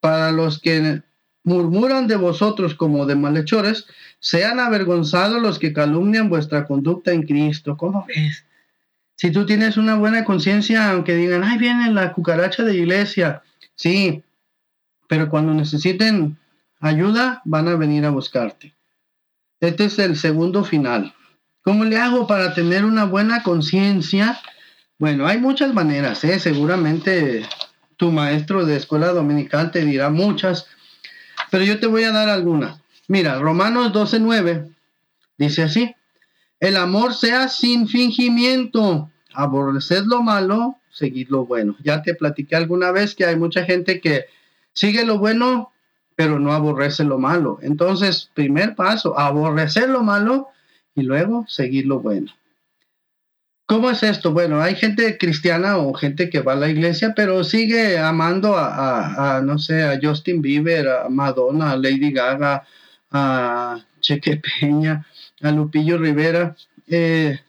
para 0.00 0.30
los 0.32 0.60
que 0.60 1.02
murmuran 1.44 2.06
de 2.06 2.16
vosotros 2.16 2.74
como 2.74 3.06
de 3.06 3.16
malhechores, 3.16 3.86
sean 4.18 4.60
avergonzados 4.60 5.40
los 5.40 5.58
que 5.58 5.72
calumnian 5.72 6.28
vuestra 6.28 6.66
conducta 6.66 7.12
en 7.12 7.22
Cristo. 7.22 7.76
¿Cómo 7.76 8.04
ves? 8.06 8.44
Si 9.14 9.30
tú 9.30 9.46
tienes 9.46 9.76
una 9.78 9.94
buena 9.94 10.24
conciencia, 10.24 10.90
aunque 10.90 11.14
digan, 11.14 11.42
ay, 11.42 11.56
viene 11.56 11.90
la 11.92 12.12
cucaracha 12.12 12.64
de 12.64 12.76
iglesia, 12.76 13.42
sí, 13.74 14.22
pero 15.08 15.30
cuando 15.30 15.54
necesiten 15.54 16.36
ayuda, 16.80 17.40
van 17.44 17.68
a 17.68 17.76
venir 17.76 18.04
a 18.04 18.10
buscarte. 18.10 18.74
Este 19.60 19.86
es 19.86 19.98
el 19.98 20.16
segundo 20.16 20.64
final. 20.64 21.14
¿Cómo 21.62 21.84
le 21.84 21.96
hago 21.96 22.26
para 22.26 22.52
tener 22.54 22.84
una 22.84 23.04
buena 23.04 23.42
conciencia? 23.42 24.38
Bueno, 24.98 25.26
hay 25.26 25.36
muchas 25.36 25.74
maneras, 25.74 26.24
¿eh? 26.24 26.38
seguramente 26.38 27.42
tu 27.98 28.10
maestro 28.10 28.64
de 28.64 28.76
escuela 28.76 29.08
dominical 29.08 29.70
te 29.70 29.84
dirá 29.84 30.08
muchas, 30.08 30.68
pero 31.50 31.64
yo 31.64 31.78
te 31.78 31.86
voy 31.86 32.04
a 32.04 32.12
dar 32.12 32.30
algunas. 32.30 32.80
Mira, 33.06 33.38
Romanos 33.38 33.92
12:9 33.92 34.74
dice 35.36 35.64
así: 35.64 35.94
El 36.60 36.78
amor 36.78 37.12
sea 37.12 37.48
sin 37.48 37.88
fingimiento, 37.88 39.10
aborreced 39.34 40.04
lo 40.06 40.22
malo, 40.22 40.78
seguid 40.90 41.28
lo 41.28 41.44
bueno. 41.44 41.76
Ya 41.84 42.00
te 42.00 42.14
platiqué 42.14 42.56
alguna 42.56 42.90
vez 42.90 43.14
que 43.14 43.26
hay 43.26 43.36
mucha 43.36 43.64
gente 43.64 44.00
que 44.00 44.24
sigue 44.72 45.04
lo 45.04 45.18
bueno, 45.18 45.72
pero 46.14 46.38
no 46.38 46.54
aborrece 46.54 47.04
lo 47.04 47.18
malo. 47.18 47.58
Entonces, 47.60 48.30
primer 48.32 48.74
paso, 48.74 49.18
aborrecer 49.18 49.90
lo 49.90 50.02
malo 50.02 50.48
y 50.94 51.02
luego 51.02 51.44
seguir 51.48 51.84
lo 51.84 52.00
bueno. 52.00 52.32
¿Cómo 53.66 53.90
es 53.90 54.04
esto? 54.04 54.32
Bueno, 54.32 54.60
hay 54.62 54.76
gente 54.76 55.18
cristiana 55.18 55.76
o 55.78 55.92
gente 55.92 56.30
que 56.30 56.40
va 56.40 56.52
a 56.52 56.56
la 56.56 56.68
iglesia, 56.68 57.14
pero 57.16 57.42
sigue 57.42 57.98
amando 57.98 58.54
a, 58.56 59.40
no 59.44 59.58
sé, 59.58 59.82
a 59.82 59.98
Justin 60.00 60.40
Bieber, 60.40 60.88
a 60.88 61.08
Madonna, 61.08 61.72
a 61.72 61.76
Lady 61.76 62.12
Gaga, 62.12 62.64
a 63.10 63.84
Cheque 64.00 64.40
Peña, 64.60 65.04
a 65.42 65.50
Lupillo 65.50 65.98
Rivera. 65.98 66.54
Eh, 66.86 67.40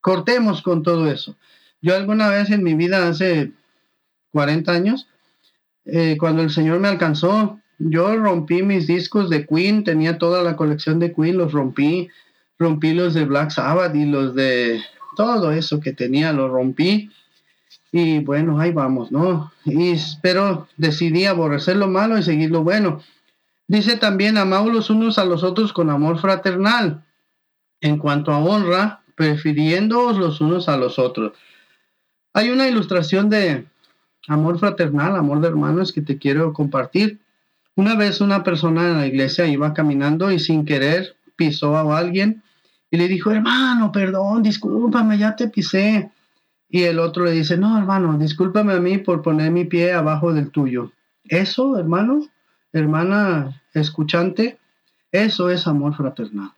cortemos 0.00 0.62
con 0.62 0.82
todo 0.82 1.08
eso. 1.08 1.36
Yo 1.80 1.94
alguna 1.94 2.28
vez 2.28 2.50
en 2.50 2.64
mi 2.64 2.74
vida, 2.74 3.06
hace 3.06 3.52
40 4.32 4.72
años, 4.72 5.08
eh, 5.84 6.16
cuando 6.18 6.42
el 6.42 6.50
Señor 6.50 6.80
me 6.80 6.88
alcanzó, 6.88 7.60
yo 7.78 8.16
rompí 8.16 8.64
mis 8.64 8.88
discos 8.88 9.30
de 9.30 9.46
Queen, 9.46 9.84
tenía 9.84 10.18
toda 10.18 10.42
la 10.42 10.56
colección 10.56 10.98
de 10.98 11.14
Queen, 11.14 11.38
los 11.38 11.52
rompí, 11.52 12.08
rompí 12.58 12.94
los 12.94 13.14
de 13.14 13.26
Black 13.26 13.50
Sabbath 13.50 13.94
y 13.94 14.06
los 14.06 14.34
de 14.34 14.82
todo 15.16 15.50
eso 15.50 15.80
que 15.80 15.92
tenía, 15.92 16.32
lo 16.32 16.48
rompí. 16.48 17.10
Y 17.90 18.20
bueno, 18.20 18.60
ahí 18.60 18.70
vamos, 18.70 19.10
¿no? 19.10 19.50
Y, 19.64 19.96
pero 20.22 20.68
decidí 20.76 21.24
aborrecer 21.24 21.76
lo 21.76 21.88
malo 21.88 22.16
y 22.16 22.22
seguir 22.22 22.52
lo 22.52 22.62
bueno. 22.62 23.02
Dice 23.66 23.96
también, 23.96 24.38
amaos 24.38 24.72
los 24.72 24.90
unos 24.90 25.18
a 25.18 25.24
los 25.24 25.42
otros 25.42 25.72
con 25.72 25.90
amor 25.90 26.20
fraternal. 26.20 27.02
En 27.80 27.98
cuanto 27.98 28.32
a 28.32 28.38
honra, 28.38 29.00
prefiriéndoos 29.16 30.16
los 30.18 30.40
unos 30.40 30.68
a 30.68 30.76
los 30.76 31.00
otros. 31.00 31.32
Hay 32.32 32.50
una 32.50 32.68
ilustración 32.68 33.28
de 33.28 33.66
amor 34.28 34.58
fraternal, 34.58 35.16
amor 35.16 35.40
de 35.40 35.48
hermanos 35.48 35.92
que 35.92 36.02
te 36.02 36.18
quiero 36.18 36.52
compartir. 36.52 37.18
Una 37.74 37.96
vez 37.96 38.20
una 38.20 38.44
persona 38.44 38.88
en 38.88 38.98
la 38.98 39.06
iglesia 39.06 39.46
iba 39.46 39.74
caminando 39.74 40.30
y 40.30 40.38
sin 40.38 40.64
querer 40.64 41.16
pisó 41.36 41.76
a 41.76 41.98
alguien 41.98 42.42
y 42.90 42.96
le 42.96 43.08
dijo, 43.08 43.30
hermano, 43.30 43.90
perdón, 43.92 44.42
discúlpame, 44.42 45.18
ya 45.18 45.34
te 45.34 45.48
pisé. 45.48 46.10
Y 46.68 46.82
el 46.82 46.98
otro 46.98 47.24
le 47.24 47.32
dice, 47.32 47.56
no, 47.56 47.76
hermano, 47.78 48.18
discúlpame 48.18 48.74
a 48.74 48.80
mí 48.80 48.98
por 48.98 49.22
poner 49.22 49.50
mi 49.50 49.64
pie 49.64 49.92
abajo 49.92 50.32
del 50.32 50.50
tuyo. 50.50 50.92
Eso, 51.24 51.78
hermano, 51.78 52.26
hermana 52.72 53.62
escuchante, 53.74 54.58
eso 55.12 55.50
es 55.50 55.66
amor 55.66 55.96
fraternal. 55.96 56.52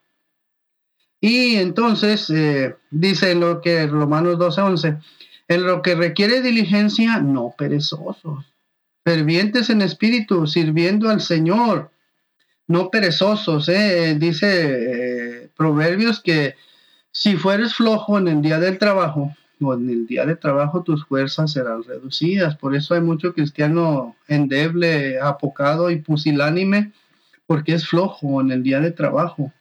Y 1.21 1.57
entonces 1.57 2.31
eh, 2.31 2.77
dice 2.91 3.33
en 3.33 3.41
lo 3.41 3.61
que 3.61 3.87
Romanos 3.87 4.39
12:11, 4.39 5.01
en 5.49 5.67
lo 5.67 5.83
que 5.83 5.95
requiere 5.95 6.43
diligencia, 6.43 7.19
no 7.19 7.55
perezosos, 7.57 8.45
fervientes 9.05 9.71
en 9.71 9.83
espíritu, 9.83 10.47
sirviendo 10.47 11.09
al 11.09 11.21
Señor, 11.21 11.91
no 12.69 12.91
perezosos. 12.91 13.69
Eh, 13.69 14.17
dice 14.19 15.38
eh, 15.38 15.38
Proverbios 15.59 16.23
que 16.23 16.55
si 17.11 17.37
fueres 17.37 17.75
flojo 17.75 18.17
en 18.17 18.29
el 18.29 18.41
día 18.41 18.59
del 18.59 18.79
trabajo, 18.79 19.35
o 19.61 19.75
en 19.75 19.91
el 19.91 20.07
día 20.07 20.25
de 20.25 20.37
trabajo 20.37 20.83
tus 20.83 21.05
fuerzas 21.05 21.53
serán 21.53 21.83
reducidas. 21.83 22.57
Por 22.57 22.75
eso 22.75 22.95
hay 22.95 23.01
mucho 23.01 23.35
cristiano 23.35 24.17
endeble, 24.29 25.21
apocado 25.21 25.91
y 25.91 25.97
pusilánime, 25.97 26.93
porque 27.47 27.75
es 27.75 27.89
flojo 27.89 28.41
en 28.41 28.53
el 28.53 28.63
día 28.63 28.81
de 28.81 28.93
trabajo. 28.93 29.53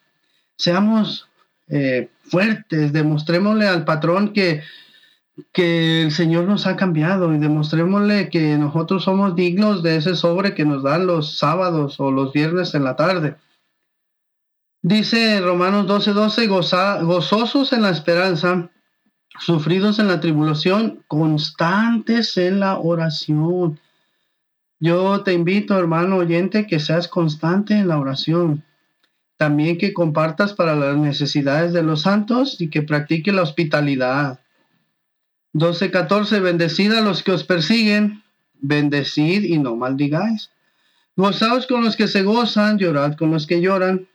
Seamos 0.55 1.27
eh, 1.67 2.09
fuertes, 2.21 2.93
demostrémosle 2.93 3.67
al 3.67 3.85
patrón 3.85 4.33
que, 4.33 4.61
que 5.51 6.03
el 6.03 6.11
Señor 6.11 6.45
nos 6.45 6.67
ha 6.67 6.75
cambiado 6.75 7.33
y 7.33 7.39
demostrémosle 7.39 8.29
que 8.29 8.57
nosotros 8.57 9.03
somos 9.03 9.35
dignos 9.35 9.83
de 9.83 9.97
ese 9.97 10.15
sobre 10.15 10.53
que 10.53 10.65
nos 10.65 10.83
dan 10.83 11.07
los 11.07 11.37
sábados 11.37 11.99
o 11.99 12.11
los 12.11 12.33
viernes 12.33 12.75
en 12.75 12.83
la 12.83 12.95
tarde. 12.95 13.35
Dice 14.81 15.41
Romanos 15.41 15.87
12:12, 15.87 16.47
12, 16.47 17.03
gozosos 17.03 17.73
en 17.73 17.81
la 17.81 17.89
esperanza, 17.89 18.69
sufridos 19.39 19.99
en 19.99 20.07
la 20.07 20.19
tribulación, 20.19 21.03
constantes 21.07 22.37
en 22.37 22.59
la 22.59 22.77
oración. 22.77 23.79
Yo 24.79 25.23
te 25.23 25.33
invito, 25.33 25.77
hermano 25.77 26.17
oyente, 26.17 26.67
que 26.67 26.79
seas 26.79 27.07
constante 27.07 27.73
en 27.73 27.87
la 27.87 27.97
oración. 27.99 28.63
También 29.37 29.77
que 29.77 29.93
compartas 29.93 30.53
para 30.53 30.75
las 30.75 30.97
necesidades 30.97 31.73
de 31.73 31.83
los 31.83 32.01
santos 32.01 32.61
y 32.61 32.69
que 32.69 32.83
practique 32.83 33.31
la 33.31 33.41
hospitalidad. 33.41 34.39
12.14. 35.53 36.41
Bendecid 36.41 36.91
a 36.93 37.01
los 37.01 37.23
que 37.23 37.31
os 37.31 37.43
persiguen, 37.43 38.23
bendecid 38.53 39.43
y 39.43 39.57
no 39.57 39.75
maldigáis. 39.75 40.51
Gozaos 41.15 41.65
con 41.65 41.83
los 41.83 41.95
que 41.95 42.07
se 42.07 42.21
gozan, 42.21 42.77
llorad 42.77 43.15
con 43.15 43.31
los 43.31 43.47
que 43.47 43.61
lloran. 43.61 44.07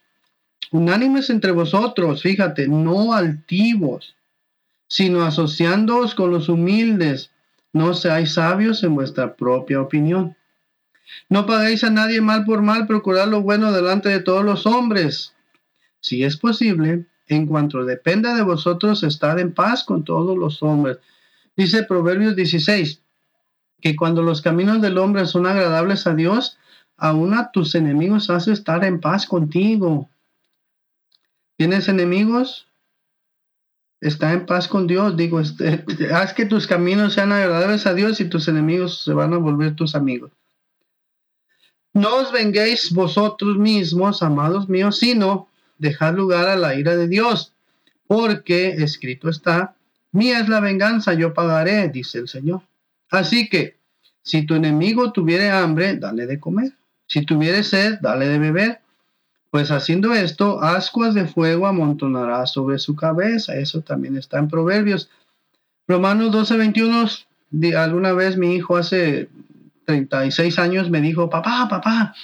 Unánimes 0.71 1.29
entre 1.31 1.53
vosotros, 1.53 2.23
fíjate, 2.23 2.69
no 2.69 3.13
altivos, 3.13 4.17
sino 4.89 5.23
asociándoos 5.23 6.15
con 6.15 6.31
los 6.31 6.49
humildes. 6.49 7.31
No 7.73 7.95
seáis 7.95 8.35
sabios 8.35 8.83
en 8.85 8.95
vuestra 8.95 9.35
propia 9.35 9.81
opinión. 9.81 10.37
No 11.29 11.47
paguéis 11.47 11.85
a 11.85 11.91
nadie 11.91 12.21
mal 12.21 12.45
por 12.45 12.63
mal, 12.63 12.87
procurad 12.87 13.29
lo 13.29 13.43
bueno 13.43 13.73
delante 13.73 14.09
de 14.09 14.21
todos 14.21 14.45
los 14.45 14.67
hombres. 14.67 15.35
Si 16.01 16.25
es 16.25 16.37
posible, 16.37 17.07
en 17.29 17.47
cuanto 17.47 17.85
dependa 17.85 18.35
de 18.35 18.43
vosotros, 18.43 19.03
estad 19.03 19.39
en 19.39 19.53
paz 19.53 19.85
con 19.85 20.05
todos 20.05 20.37
los 20.37 20.63
hombres. 20.63 20.99
Dice 21.57 21.85
Proverbios 21.85 22.37
16, 22.37 23.01
que 23.81 23.97
cuando 23.97 24.23
los 24.23 24.43
caminos 24.43 24.81
del 24.81 24.99
hombre 24.99 25.27
son 25.27 25.47
agradables 25.47 26.07
a 26.07 26.15
Dios, 26.15 26.59
aún 26.97 27.35
a 27.35 27.51
tus 27.51 27.75
enemigos 27.75 28.31
hace 28.31 28.53
estar 28.53 28.85
en 28.85 29.01
paz 29.01 29.27
contigo. 29.27 30.09
¿Tienes 31.63 31.87
enemigos? 31.87 32.67
Está 34.01 34.33
en 34.33 34.47
paz 34.47 34.67
con 34.67 34.89
Dios. 34.89 35.17
Digo, 35.17 35.39
este, 35.39 35.85
haz 36.13 36.35
que 36.35 36.45
tus 36.45 36.67
caminos 36.67 37.13
sean 37.13 37.31
agradables 37.31 37.87
a 37.87 37.95
Dios 37.95 38.21
y 38.21 38.25
tus 38.25 38.49
enemigos 38.49 39.05
se 39.05 39.13
van 39.13 39.33
a 39.33 39.37
volver 39.37 39.77
tus 39.77 39.95
amigos. 39.95 40.33
No 41.93 42.17
os 42.17 42.33
venguéis 42.33 42.91
vosotros 42.91 43.59
mismos, 43.59 44.25
amados 44.25 44.69
míos, 44.69 44.99
sino 44.99 45.47
dejad 45.79 46.15
lugar 46.15 46.49
a 46.49 46.57
la 46.57 46.75
ira 46.75 46.97
de 46.97 47.07
Dios, 47.07 47.53
porque 48.09 48.71
escrito 48.71 49.29
está, 49.29 49.77
Mía 50.11 50.41
es 50.41 50.49
la 50.49 50.59
venganza, 50.59 51.15
yo 51.15 51.33
pagaré, 51.33 51.89
dice 51.91 52.19
el 52.19 52.27
Señor. 52.27 52.63
Así 53.09 53.49
que, 53.49 53.77
si 54.25 54.45
tu 54.47 54.57
enemigo 54.57 55.13
tuviere 55.13 55.49
hambre, 55.49 55.95
dale 55.95 56.27
de 56.27 56.41
comer. 56.41 56.73
Si 57.07 57.25
tuviere 57.25 57.63
sed, 57.63 58.01
dale 58.01 58.27
de 58.27 58.41
beber. 58.41 58.81
Pues 59.53 59.71
haciendo 59.71 60.15
esto, 60.15 60.63
ascuas 60.63 61.13
de 61.13 61.27
fuego 61.27 61.67
amontonará 61.67 62.47
sobre 62.47 62.79
su 62.79 62.97
cabeza. 62.97 63.55
Eso 63.55 63.83
también 63.83 64.17
está 64.17 64.39
en 64.39 64.49
Proverbios. 64.49 65.11
Romanos 65.87 66.33
12, 66.33 66.57
21. 66.57 67.07
Alguna 67.77 68.13
vez 68.15 68.39
mi 68.39 68.55
hijo 68.55 68.79
hace 68.79 69.29
36 69.85 70.59
años 70.59 70.89
me 70.89 71.03
dijo, 71.03 71.29
papá, 71.29 71.69
papá, 71.69 72.15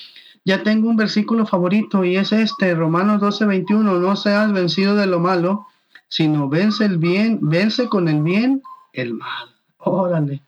ya 0.47 0.63
tengo 0.63 0.89
un 0.89 0.97
versículo 0.97 1.45
favorito 1.45 2.03
y 2.03 2.17
es 2.17 2.33
este, 2.33 2.75
Romanos 2.75 3.21
12, 3.21 3.45
21. 3.45 3.99
No 3.99 4.17
seas 4.17 4.51
vencido 4.51 4.97
de 4.97 5.07
lo 5.07 5.21
malo, 5.21 5.67
sino 6.09 6.49
vence 6.49 6.87
el 6.87 6.97
bien, 6.97 7.41
vence 7.43 7.91
con 7.91 8.09
el 8.09 8.23
bien 8.23 8.63
el 8.95 9.13
mal. 9.13 9.55
Órale. 9.77 10.41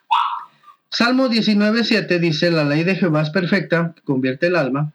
Salmo 0.89 1.29
19, 1.29 1.85
7 1.85 2.19
dice, 2.19 2.51
la 2.51 2.65
ley 2.65 2.85
de 2.85 2.97
Jehová 2.97 3.21
es 3.21 3.29
perfecta, 3.29 3.95
convierte 4.03 4.47
el 4.47 4.57
alma. 4.57 4.95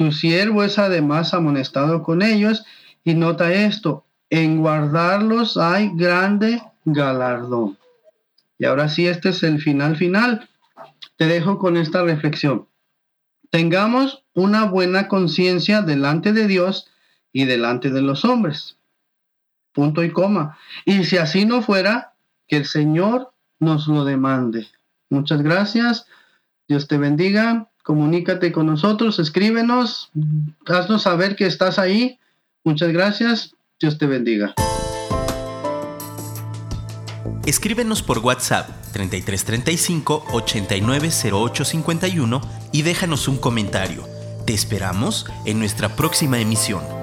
Tu 0.00 0.12
siervo 0.12 0.64
es 0.64 0.78
además 0.78 1.34
amonestado 1.34 2.02
con 2.02 2.22
ellos 2.22 2.64
y 3.04 3.12
nota 3.12 3.52
esto, 3.52 4.06
en 4.30 4.56
guardarlos 4.56 5.58
hay 5.58 5.90
grande 5.94 6.62
galardón. 6.86 7.76
Y 8.56 8.64
ahora 8.64 8.88
sí, 8.88 9.06
este 9.06 9.28
es 9.28 9.42
el 9.42 9.60
final 9.60 9.96
final. 9.96 10.48
Te 11.16 11.26
dejo 11.26 11.58
con 11.58 11.76
esta 11.76 12.02
reflexión. 12.02 12.66
Tengamos 13.50 14.24
una 14.32 14.64
buena 14.64 15.06
conciencia 15.06 15.82
delante 15.82 16.32
de 16.32 16.46
Dios 16.46 16.90
y 17.30 17.44
delante 17.44 17.90
de 17.90 18.00
los 18.00 18.24
hombres. 18.24 18.78
Punto 19.74 20.02
y 20.02 20.12
coma. 20.12 20.56
Y 20.86 21.04
si 21.04 21.18
así 21.18 21.44
no 21.44 21.60
fuera, 21.60 22.14
que 22.48 22.56
el 22.56 22.64
Señor 22.64 23.34
nos 23.58 23.86
lo 23.86 24.06
demande. 24.06 24.66
Muchas 25.10 25.42
gracias. 25.42 26.06
Dios 26.66 26.88
te 26.88 26.96
bendiga. 26.96 27.69
Comunícate 27.90 28.52
con 28.52 28.66
nosotros, 28.66 29.18
escríbenos, 29.18 30.12
haznos 30.64 31.02
saber 31.02 31.34
que 31.34 31.46
estás 31.46 31.76
ahí. 31.76 32.20
Muchas 32.62 32.92
gracias. 32.92 33.56
Dios 33.80 33.98
te 33.98 34.06
bendiga. 34.06 34.54
Escríbenos 37.46 38.04
por 38.04 38.20
WhatsApp 38.20 38.68
3335 38.92 40.26
890851 40.30 42.40
y 42.70 42.82
déjanos 42.82 43.26
un 43.26 43.38
comentario. 43.38 44.04
Te 44.46 44.54
esperamos 44.54 45.26
en 45.44 45.58
nuestra 45.58 45.96
próxima 45.96 46.38
emisión. 46.38 46.99